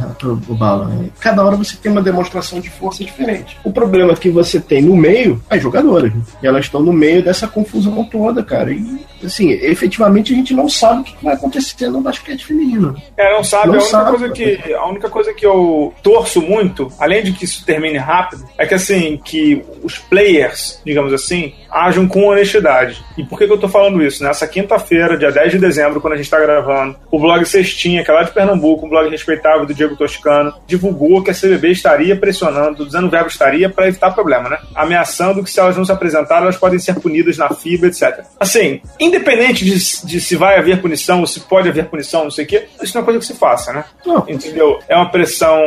o 0.48 0.54
Bala? 0.54 0.90
Cada 1.20 1.44
hora 1.44 1.56
você 1.56 1.76
tem 1.76 1.90
uma 1.90 2.02
demonstração 2.02 2.60
de 2.60 2.70
força 2.70 3.04
diferente. 3.04 3.56
O 3.64 3.72
problema 3.72 4.12
é 4.12 4.16
que 4.16 4.31
você 4.31 4.60
tem 4.60 4.82
no 4.82 4.96
meio 4.96 5.42
as 5.48 5.62
jogadoras. 5.62 6.12
Né? 6.12 6.20
E 6.42 6.46
elas 6.46 6.66
estão 6.66 6.81
no 6.82 6.92
meio 6.92 7.22
dessa 7.22 7.46
confusão 7.46 8.04
toda, 8.04 8.42
cara. 8.42 8.72
E, 8.72 9.04
assim, 9.25 9.50
efetivamente 9.50 10.32
a 10.32 10.36
gente 10.36 10.54
não 10.54 10.69
sabe 10.69 11.00
o 11.00 11.04
que 11.04 11.25
vai 11.25 11.34
acontecer 11.34 11.88
no 11.88 12.00
basquete 12.00 12.44
feminino. 12.44 12.96
É, 13.16 13.32
não 13.34 13.44
sabe. 13.44 13.69
Não 13.69 13.75
a, 13.75 13.78
única 13.78 13.90
sabe. 13.90 14.10
Coisa 14.10 14.28
que, 14.31 14.75
a 14.75 14.86
única 14.86 15.10
coisa 15.10 15.34
que 15.34 15.46
eu 15.46 15.94
torço 16.02 16.40
muito, 16.42 16.92
além 16.98 17.22
de 17.22 17.32
que 17.32 17.44
isso 17.44 17.64
termine 17.64 17.98
rápido, 17.98 18.44
é 18.58 18.66
que, 18.66 18.75
assim, 18.75 19.20
que 19.22 19.64
os 19.82 19.98
players, 19.98 20.81
digamos 20.84 21.12
assim, 21.12 21.54
ajam 21.75 22.06
com 22.06 22.26
honestidade. 22.26 23.05
E 23.19 23.25
por 23.25 23.37
que, 23.37 23.47
que 23.47 23.53
eu 23.53 23.59
tô 23.59 23.69
falando 23.69 24.01
isso? 24.01 24.22
Nessa 24.22 24.46
quinta-feira, 24.46 25.19
dia 25.19 25.32
10 25.32 25.53
de 25.53 25.58
dezembro, 25.58 26.01
quando 26.01 26.13
a 26.13 26.17
gente 26.17 26.31
tá 26.31 26.39
gravando, 26.39 26.96
o 27.10 27.19
blog 27.19 27.44
Cestinha, 27.44 28.05
que 28.05 28.10
é 28.10 28.15
lá 28.15 28.22
de 28.22 28.31
Pernambuco, 28.31 28.87
um 28.87 28.89
blog 28.89 29.10
respeitável 29.10 29.67
do 29.67 29.75
Diego 29.75 29.96
Toscano, 29.96 30.55
divulgou 30.67 31.22
que 31.22 31.32
a 31.32 31.34
CBB 31.34 31.72
estaria 31.72 32.17
pressionando, 32.17 32.87
dizendo 32.87 33.08
o 33.08 33.10
verbo 33.10 33.29
estaria, 33.29 33.69
para 33.69 33.89
evitar 33.89 34.13
problema, 34.13 34.48
né? 34.48 34.58
Ameaçando 34.75 35.43
que 35.43 35.51
se 35.51 35.58
elas 35.58 35.77
não 35.77 35.84
se 35.84 35.91
apresentarem, 35.91 36.44
elas 36.44 36.56
podem 36.56 36.79
ser 36.79 36.94
punidas 37.01 37.37
na 37.37 37.48
FIBA, 37.51 37.89
etc. 37.89 38.25
Assim, 38.39 38.81
independente 39.01 39.65
de, 39.65 40.06
de 40.06 40.20
se 40.20 40.37
vai 40.37 40.58
haver 40.58 40.81
punição 40.81 41.20
ou 41.20 41.27
se 41.27 41.41
pode 41.41 41.69
haver 41.69 41.87
punição, 41.87 42.25
não 42.25 42.31
sei 42.31 42.44
o 42.44 42.48
quê, 42.48 42.67
isso 42.81 42.94
não 42.94 43.03
é 43.03 43.05
coisa 43.05 43.19
que 43.19 43.27
se 43.27 43.34
faça, 43.34 43.72
né? 43.72 43.84
Não. 44.06 44.25
Entendeu? 44.29 44.79
É 44.89 44.94
uma 44.94 45.10
pressão 45.10 45.60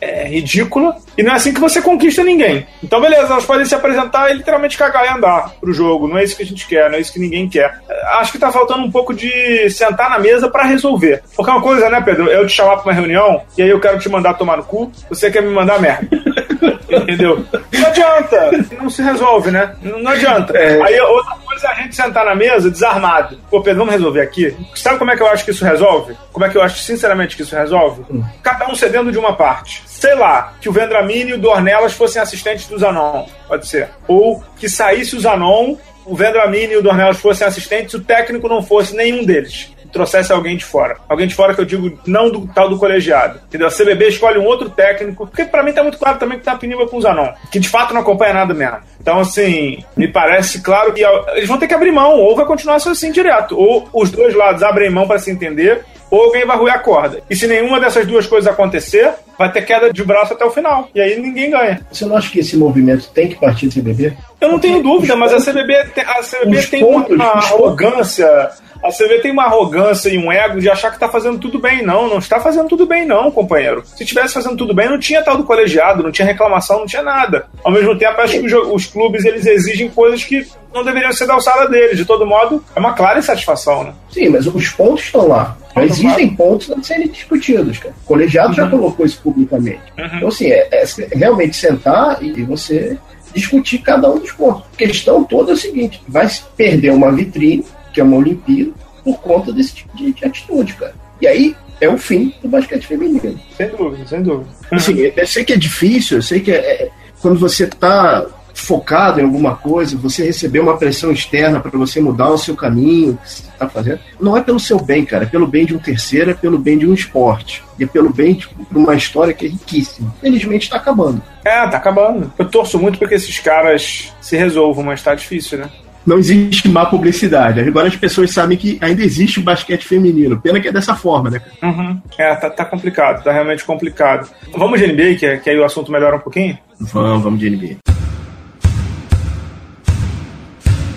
é, 0.00 0.24
ridícula 0.28 0.96
e 1.16 1.22
não 1.22 1.32
é 1.32 1.36
assim 1.36 1.52
que 1.52 1.60
você 1.60 1.80
conquista 1.80 2.22
ninguém. 2.22 2.66
Então, 2.82 3.00
beleza, 3.00 3.32
elas 3.32 3.44
podem 3.44 3.64
se 3.64 3.74
apresentar 3.74 4.30
e 4.30 4.34
literalmente 4.34 4.76
cagar 4.76 5.04
e 5.06 5.08
andar 5.08 5.54
pro 5.60 5.72
jogo. 5.72 6.08
Não 6.08 6.18
é 6.18 6.24
isso 6.24 6.36
que 6.36 6.42
a 6.42 6.46
gente 6.46 6.66
quer, 6.66 6.90
não 6.90 6.96
é 6.96 7.00
isso 7.00 7.12
que 7.12 7.18
ninguém 7.18 7.48
quer. 7.48 7.80
Acho 8.18 8.32
que 8.32 8.38
tá 8.38 8.52
faltando 8.52 8.84
um 8.84 8.90
pouco 8.90 9.14
de 9.14 9.68
sentar 9.70 10.10
na 10.10 10.18
mesa 10.18 10.48
para 10.48 10.64
resolver. 10.64 11.22
Porque 11.34 11.50
é 11.50 11.54
uma 11.54 11.62
coisa, 11.62 11.88
né, 11.88 12.00
Pedro? 12.00 12.28
Eu 12.28 12.46
te 12.46 12.52
chamar 12.52 12.76
pra 12.76 12.84
uma 12.84 12.92
reunião 12.92 13.42
e 13.56 13.62
aí 13.62 13.68
eu 13.68 13.80
quero 13.80 13.98
te 13.98 14.08
mandar 14.08 14.34
tomar 14.34 14.56
no 14.56 14.64
cu, 14.64 14.90
você 15.08 15.30
quer 15.30 15.42
me 15.42 15.50
mandar 15.50 15.80
merda. 15.80 16.08
Entendeu? 16.88 17.44
Não 17.72 17.86
adianta. 17.86 18.50
Não 18.80 18.90
se 18.90 19.02
resolve, 19.02 19.50
né? 19.50 19.74
Não 19.82 20.10
adianta. 20.10 20.56
É. 20.56 20.80
Aí 20.82 21.00
outra 21.00 21.36
coisa 21.44 21.68
é 21.68 21.70
a 21.70 21.74
gente 21.74 21.96
sentar 21.96 22.24
na 22.24 22.34
mesa 22.34 22.70
desarmado. 22.70 23.38
Pô, 23.50 23.60
Pedro, 23.60 23.80
vamos 23.80 23.94
resolver 23.94 24.20
aqui? 24.20 24.56
Sabe 24.74 24.98
como 24.98 25.10
é 25.10 25.16
que 25.16 25.22
eu 25.22 25.28
acho 25.28 25.44
que 25.44 25.50
isso 25.50 25.64
resolve? 25.64 26.16
Como 26.32 26.44
é 26.44 26.48
que 26.48 26.56
eu 26.56 26.62
acho 26.62 26.78
sinceramente 26.78 27.36
que 27.36 27.42
isso 27.42 27.56
resolve? 27.56 28.02
Hum. 28.10 28.22
Cada 28.42 28.68
um 28.68 28.74
cedendo 28.74 29.10
de 29.10 29.18
uma 29.18 29.34
parte. 29.34 29.82
Sei 29.86 30.14
lá, 30.14 30.54
que 30.60 30.68
o 30.68 30.72
Vendramini 30.72 31.30
e 31.30 31.34
o 31.34 31.38
Dornelas 31.38 31.92
fossem 31.92 32.20
assistentes 32.20 32.68
do 32.68 32.78
Zanon. 32.78 33.26
Pode 33.48 33.66
ser. 33.66 33.88
Ou 34.06 34.42
que 34.58 34.68
saísse 34.68 35.16
o 35.16 35.20
Zanon 35.20 35.76
o 36.06 36.14
Vendramini 36.14 36.74
e 36.74 36.76
o 36.76 36.82
Dornelas 36.82 37.18
fossem 37.18 37.46
assistentes, 37.46 37.94
o 37.94 38.00
técnico 38.00 38.48
não 38.48 38.62
fosse 38.62 38.94
nenhum 38.94 39.24
deles. 39.24 39.72
Trouxesse 39.92 40.32
alguém 40.32 40.56
de 40.56 40.64
fora. 40.64 40.96
Alguém 41.08 41.26
de 41.26 41.34
fora 41.34 41.54
que 41.54 41.60
eu 41.60 41.64
digo 41.64 41.98
não 42.06 42.30
do 42.30 42.46
tal 42.48 42.68
do 42.68 42.78
colegiado. 42.78 43.40
Entendeu? 43.46 43.68
A 43.68 43.70
CBB 43.70 44.08
escolhe 44.08 44.38
um 44.38 44.44
outro 44.44 44.70
técnico, 44.70 45.26
porque 45.26 45.44
para 45.44 45.62
mim 45.62 45.72
tá 45.72 45.82
muito 45.82 45.98
claro 45.98 46.18
também 46.18 46.38
que 46.38 46.44
tá 46.44 46.56
Piniba 46.56 46.86
com 46.86 46.96
o 46.96 47.00
Zanon, 47.00 47.32
que 47.50 47.58
de 47.58 47.68
fato 47.68 47.94
não 47.94 48.00
acompanha 48.00 48.34
nada 48.34 48.54
mesmo. 48.54 48.78
Então, 49.00 49.20
assim, 49.20 49.84
me 49.96 50.08
parece 50.08 50.60
claro 50.60 50.92
que 50.92 51.02
eles 51.34 51.48
vão 51.48 51.58
ter 51.58 51.68
que 51.68 51.74
abrir 51.74 51.92
mão, 51.92 52.18
ou 52.18 52.34
vai 52.34 52.44
continuar 52.44 52.76
assim 52.76 53.12
direto. 53.12 53.58
Ou 53.58 53.88
os 53.92 54.10
dois 54.10 54.34
lados 54.34 54.62
abrem 54.62 54.90
mão 54.90 55.06
para 55.06 55.18
se 55.18 55.30
entender, 55.30 55.84
ou 56.10 56.24
alguém 56.24 56.46
vai 56.46 56.56
ruir 56.56 56.72
a 56.72 56.78
corda. 56.78 57.22
E 57.28 57.36
se 57.36 57.46
nenhuma 57.46 57.80
dessas 57.80 58.06
duas 58.06 58.26
coisas 58.26 58.50
acontecer, 58.50 59.12
vai 59.38 59.50
ter 59.50 59.62
queda 59.62 59.92
de 59.92 60.04
braço 60.04 60.32
até 60.32 60.44
o 60.44 60.50
final. 60.50 60.88
E 60.94 61.00
aí 61.00 61.20
ninguém 61.20 61.50
ganha. 61.50 61.80
Você 61.90 62.04
não 62.04 62.16
acha 62.16 62.30
que 62.30 62.40
esse 62.40 62.56
movimento 62.56 63.08
tem 63.10 63.28
que 63.28 63.36
partir 63.36 63.68
do 63.68 63.80
CBB? 63.80 64.16
Eu 64.40 64.50
não 64.50 64.58
tenho 64.58 64.82
dúvida, 64.82 65.16
mas 65.16 65.32
a 65.32 65.38
CBB, 65.38 65.84
tem, 65.94 66.04
a 66.04 66.22
CBB 66.22 66.62
tem 66.66 66.80
pontos, 66.80 67.14
uma 67.14 67.24
arrogância 67.24 68.50
a 68.86 68.90
CV 68.90 69.20
tem 69.20 69.32
uma 69.32 69.44
arrogância 69.44 70.08
e 70.08 70.18
um 70.18 70.30
ego 70.30 70.60
de 70.60 70.70
achar 70.70 70.90
que 70.90 70.96
está 70.96 71.08
fazendo 71.08 71.38
tudo 71.38 71.58
bem. 71.58 71.82
Não, 71.82 72.08
não 72.08 72.18
está 72.18 72.40
fazendo 72.40 72.68
tudo 72.68 72.86
bem, 72.86 73.06
não, 73.06 73.30
companheiro. 73.30 73.82
Se 73.84 74.02
estivesse 74.02 74.34
fazendo 74.34 74.56
tudo 74.56 74.74
bem, 74.74 74.88
não 74.88 74.98
tinha 74.98 75.22
tal 75.22 75.36
do 75.36 75.44
colegiado, 75.44 76.02
não 76.02 76.12
tinha 76.12 76.26
reclamação, 76.26 76.80
não 76.80 76.86
tinha 76.86 77.02
nada. 77.02 77.46
Ao 77.64 77.72
mesmo 77.72 77.98
tempo, 77.98 78.20
acho 78.20 78.38
que 78.38 78.54
os 78.54 78.86
clubes 78.86 79.24
eles 79.24 79.46
exigem 79.46 79.88
coisas 79.88 80.24
que 80.24 80.46
não 80.72 80.84
deveriam 80.84 81.12
ser 81.12 81.26
da 81.26 81.34
alçada 81.34 81.68
deles. 81.68 81.96
De 81.96 82.04
todo 82.04 82.26
modo, 82.26 82.62
é 82.74 82.78
uma 82.78 82.92
clara 82.92 83.18
insatisfação, 83.18 83.84
né? 83.84 83.94
Sim, 84.10 84.28
mas 84.28 84.46
os 84.46 84.68
pontos 84.70 85.04
estão 85.04 85.28
lá. 85.28 85.56
Não 85.74 85.82
existem 85.82 86.34
pontos 86.34 86.70
a 86.70 86.82
serem 86.82 87.08
discutidos, 87.08 87.78
cara. 87.78 87.94
O 88.04 88.06
colegiado 88.06 88.48
uhum. 88.48 88.54
já 88.54 88.68
colocou 88.68 89.04
isso 89.04 89.20
publicamente. 89.22 89.82
Uhum. 89.98 90.06
Então, 90.16 90.28
assim, 90.28 90.46
é, 90.46 90.68
é 90.72 90.84
realmente 91.12 91.56
sentar 91.56 92.22
e 92.22 92.42
você 92.42 92.98
discutir 93.34 93.78
cada 93.78 94.10
um 94.10 94.18
dos 94.18 94.32
pontos. 94.32 94.64
A 94.72 94.76
questão 94.76 95.22
toda 95.24 95.52
é 95.52 95.54
o 95.54 95.56
seguinte: 95.56 96.02
vai 96.08 96.28
perder 96.56 96.92
uma 96.92 97.12
vitrine 97.12 97.64
que 97.92 98.00
é 98.00 98.04
uma 98.04 98.16
Olimpíada, 98.18 98.72
por 99.02 99.18
conta 99.20 99.52
desse 99.52 99.74
tipo 99.74 99.96
de, 99.96 100.12
de 100.12 100.24
atitude, 100.24 100.74
cara. 100.74 100.94
E 101.20 101.26
aí 101.26 101.56
é 101.80 101.88
o 101.88 101.96
fim 101.96 102.34
do 102.42 102.48
basquete 102.48 102.86
feminino. 102.86 103.38
Sem 103.56 103.68
dúvida, 103.68 104.06
sem 104.06 104.22
dúvida. 104.22 104.50
Assim, 104.70 104.98
eu 104.98 105.26
sei 105.26 105.44
que 105.44 105.52
é 105.52 105.56
difícil, 105.56 106.18
eu 106.18 106.22
sei 106.22 106.40
que 106.40 106.50
é, 106.50 106.56
é 106.56 106.90
quando 107.20 107.38
você 107.38 107.64
está 107.64 108.26
focado 108.56 109.20
em 109.20 109.24
alguma 109.24 109.54
coisa, 109.54 109.96
você 109.96 110.24
receber 110.24 110.60
uma 110.60 110.76
pressão 110.76 111.12
externa 111.12 111.60
para 111.60 111.70
você 111.78 112.00
mudar 112.00 112.30
o 112.30 112.38
seu 112.38 112.56
caminho, 112.56 113.18
que 113.22 113.30
você 113.30 113.42
está 113.42 113.68
fazendo, 113.68 114.00
não 114.18 114.36
é 114.36 114.42
pelo 114.42 114.58
seu 114.58 114.80
bem, 114.80 115.04
cara, 115.04 115.24
é 115.24 115.26
pelo 115.26 115.46
bem 115.46 115.66
de 115.66 115.74
um 115.74 115.78
terceiro, 115.78 116.30
é 116.30 116.34
pelo 116.34 116.58
bem 116.58 116.78
de 116.78 116.86
um 116.86 116.94
esporte. 116.94 117.62
E 117.78 117.84
é 117.84 117.86
pelo 117.86 118.10
bem 118.10 118.34
tipo, 118.34 118.66
de 118.70 118.78
uma 118.78 118.94
história 118.94 119.34
que 119.34 119.46
é 119.46 119.48
riquíssima. 119.50 120.14
Felizmente 120.20 120.64
está 120.64 120.76
acabando. 120.76 121.22
É, 121.44 121.68
tá 121.68 121.76
acabando. 121.76 122.32
Eu 122.38 122.46
torço 122.46 122.78
muito 122.78 122.98
para 122.98 123.08
que 123.08 123.14
esses 123.14 123.38
caras 123.38 124.12
se 124.20 124.36
resolvam, 124.36 124.82
mas 124.82 125.02
tá 125.02 125.14
difícil, 125.14 125.58
né? 125.58 125.70
não 126.06 126.18
existe 126.18 126.68
má 126.68 126.86
publicidade. 126.86 127.60
Agora 127.60 127.88
as 127.88 127.96
pessoas 127.96 128.30
sabem 128.30 128.56
que 128.56 128.78
ainda 128.80 129.02
existe 129.02 129.40
o 129.40 129.42
basquete 129.42 129.84
feminino. 129.84 130.40
Pena 130.40 130.60
que 130.60 130.68
é 130.68 130.72
dessa 130.72 130.94
forma, 130.94 131.28
né? 131.28 131.42
Uhum. 131.60 132.00
É, 132.16 132.32
tá, 132.36 132.48
tá, 132.48 132.64
complicado, 132.64 133.24
tá 133.24 133.32
realmente 133.32 133.64
complicado. 133.64 134.30
Vamos 134.56 134.80
de 134.80 134.86
NBA, 134.86 135.16
que, 135.16 135.36
que 135.38 135.50
aí 135.50 135.58
o 135.58 135.64
assunto 135.64 135.90
melhora 135.90 136.14
um 136.14 136.20
pouquinho? 136.20 136.56
Vamos, 136.78 137.24
vamos 137.24 137.40
de 137.40 137.50
NBA. 137.50 137.76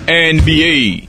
NBA. 0.10 1.08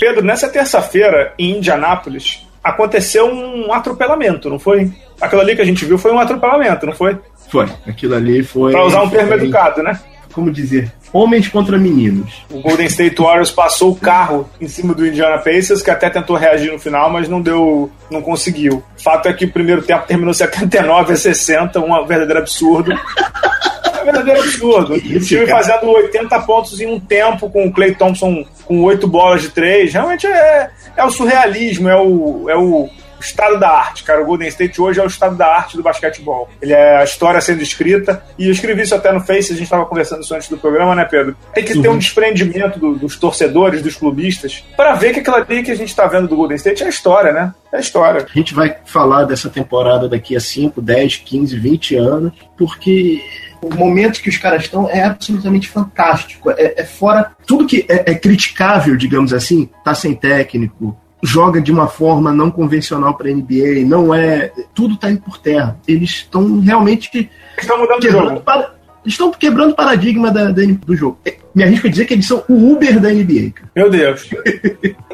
Pedro, 0.00 0.24
nessa 0.24 0.48
terça-feira, 0.48 1.34
em 1.38 1.58
Indianápolis, 1.58 2.46
aconteceu 2.64 3.26
um 3.26 3.72
atropelamento, 3.72 4.48
não 4.48 4.58
foi? 4.58 4.90
Aquilo 5.20 5.42
ali 5.42 5.54
que 5.54 5.62
a 5.62 5.64
gente 5.66 5.84
viu 5.84 5.98
foi 5.98 6.12
um 6.12 6.18
atropelamento, 6.18 6.86
não 6.86 6.94
foi? 6.94 7.18
Foi. 7.50 7.68
Aquilo 7.86 8.14
ali 8.14 8.42
foi. 8.42 8.72
Pra 8.72 8.84
usar 8.84 9.02
um 9.02 9.10
termo 9.10 9.34
educado, 9.34 9.82
né? 9.82 10.00
Como 10.32 10.50
dizer? 10.50 10.92
Homens 11.12 11.48
contra 11.48 11.78
meninos. 11.78 12.44
O 12.50 12.60
Golden 12.60 12.86
State 12.86 13.16
Warriors 13.20 13.50
passou 13.50 13.92
o 13.92 13.96
carro 13.96 14.48
em 14.60 14.68
cima 14.68 14.92
do 14.94 15.06
Indiana 15.06 15.38
Pacers, 15.38 15.80
que 15.80 15.90
até 15.90 16.10
tentou 16.10 16.36
reagir 16.36 16.72
no 16.72 16.78
final, 16.78 17.10
mas 17.10 17.28
não 17.28 17.40
deu, 17.40 17.90
não 18.10 18.20
conseguiu. 18.20 18.82
O 18.98 19.02
fato 19.02 19.28
é 19.28 19.32
que 19.32 19.44
o 19.44 19.50
primeiro 19.50 19.82
tempo 19.82 20.06
terminou 20.06 20.34
79 20.34 21.12
a 21.12 21.16
60, 21.16 21.80
um 21.80 22.06
verdadeiro 22.06 22.40
absurdo. 22.40 22.92
verdadeiro 24.06 24.40
absurdo. 24.40 24.94
O 24.94 25.20
time 25.20 25.46
fazendo 25.46 25.90
80 25.90 26.40
pontos 26.40 26.80
em 26.80 26.86
um 26.86 26.98
tempo, 26.98 27.50
com 27.50 27.66
o 27.66 27.72
Clay 27.72 27.94
Thompson 27.94 28.44
com 28.64 28.82
8 28.82 29.06
bolas 29.06 29.42
de 29.42 29.50
3. 29.50 29.92
Realmente 29.92 30.26
é, 30.26 30.70
é 30.96 31.04
o 31.04 31.10
surrealismo, 31.10 31.88
é 31.88 31.96
o, 31.96 32.48
é 32.48 32.56
o 32.56 32.88
o 33.18 33.22
estado 33.22 33.58
da 33.58 33.70
arte, 33.70 34.02
cara. 34.02 34.22
O 34.22 34.26
Golden 34.26 34.48
State 34.48 34.80
hoje 34.80 35.00
é 35.00 35.02
o 35.02 35.06
estado 35.06 35.36
da 35.36 35.46
arte 35.46 35.76
do 35.76 35.82
basquetebol. 35.82 36.48
Ele 36.60 36.72
é 36.72 36.98
a 36.98 37.04
história 37.04 37.40
sendo 37.40 37.62
escrita. 37.62 38.22
E 38.38 38.46
eu 38.46 38.52
escrevi 38.52 38.82
isso 38.82 38.94
até 38.94 39.12
no 39.12 39.20
Face, 39.20 39.52
a 39.52 39.56
gente 39.56 39.64
estava 39.64 39.86
conversando 39.86 40.22
isso 40.22 40.34
antes 40.34 40.48
do 40.48 40.58
programa, 40.58 40.94
né, 40.94 41.04
Pedro? 41.04 41.36
Tem 41.54 41.64
que 41.64 41.74
uhum. 41.74 41.82
ter 41.82 41.88
um 41.88 41.98
desprendimento 41.98 42.78
do, 42.78 42.96
dos 42.96 43.16
torcedores, 43.16 43.82
dos 43.82 43.96
clubistas, 43.96 44.64
para 44.76 44.94
ver 44.94 45.12
que 45.12 45.20
aquilo 45.20 45.36
ali 45.36 45.62
que 45.62 45.70
a 45.70 45.76
gente 45.76 45.88
está 45.88 46.06
vendo 46.06 46.28
do 46.28 46.36
Golden 46.36 46.56
State 46.56 46.82
é 46.82 46.86
a 46.86 46.90
história, 46.90 47.32
né? 47.32 47.54
É 47.72 47.78
a 47.78 47.80
história. 47.80 48.26
A 48.28 48.38
gente 48.38 48.54
vai 48.54 48.76
falar 48.84 49.24
dessa 49.24 49.48
temporada 49.48 50.08
daqui 50.08 50.36
a 50.36 50.40
5, 50.40 50.80
10, 50.80 51.16
15, 51.16 51.58
20 51.58 51.96
anos, 51.96 52.32
porque 52.56 53.20
o 53.62 53.74
momento 53.74 54.20
que 54.20 54.28
os 54.28 54.36
caras 54.36 54.62
estão 54.62 54.88
é 54.88 55.02
absolutamente 55.02 55.68
fantástico. 55.68 56.50
É, 56.50 56.80
é 56.82 56.84
fora 56.84 57.32
tudo 57.46 57.66
que 57.66 57.84
é, 57.88 58.12
é, 58.12 58.14
criticável, 58.14 58.96
digamos 58.96 59.32
assim, 59.32 59.68
tá 59.84 59.94
sem 59.94 60.14
técnico, 60.14 60.96
joga 61.22 61.60
de 61.60 61.72
uma 61.72 61.88
forma 61.88 62.32
não 62.32 62.50
convencional 62.50 63.14
para 63.14 63.30
NBA, 63.30 63.84
não 63.86 64.14
é. 64.14 64.52
Tudo 64.74 64.94
está 64.94 65.10
indo 65.10 65.20
por 65.22 65.38
terra. 65.38 65.78
Eles 65.86 66.10
estão 66.10 66.60
realmente. 66.60 67.30
Estão 67.58 67.78
mudando 67.78 68.00
quebrando 68.00 68.28
jogo. 68.28 68.40
Para, 68.40 68.74
estão 69.04 69.30
quebrando 69.30 69.72
o 69.72 69.76
paradigma 69.76 70.30
da, 70.30 70.50
da, 70.50 70.62
do 70.64 70.96
jogo. 70.96 71.18
Me 71.56 71.62
arrisco 71.62 71.86
a 71.86 71.90
dizer 71.90 72.04
que 72.04 72.12
eles 72.12 72.28
são 72.28 72.44
o 72.50 72.72
Uber 72.72 73.00
da 73.00 73.08
NBA. 73.08 73.52
Cara. 73.54 73.70
Meu 73.74 73.88
Deus. 73.88 74.28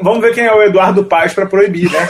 Vamos 0.01 0.19
ver 0.19 0.33
quem 0.33 0.43
é 0.43 0.53
o 0.53 0.61
Eduardo 0.61 1.05
Paz 1.05 1.33
para 1.33 1.45
proibir, 1.45 1.89
né? 1.89 2.09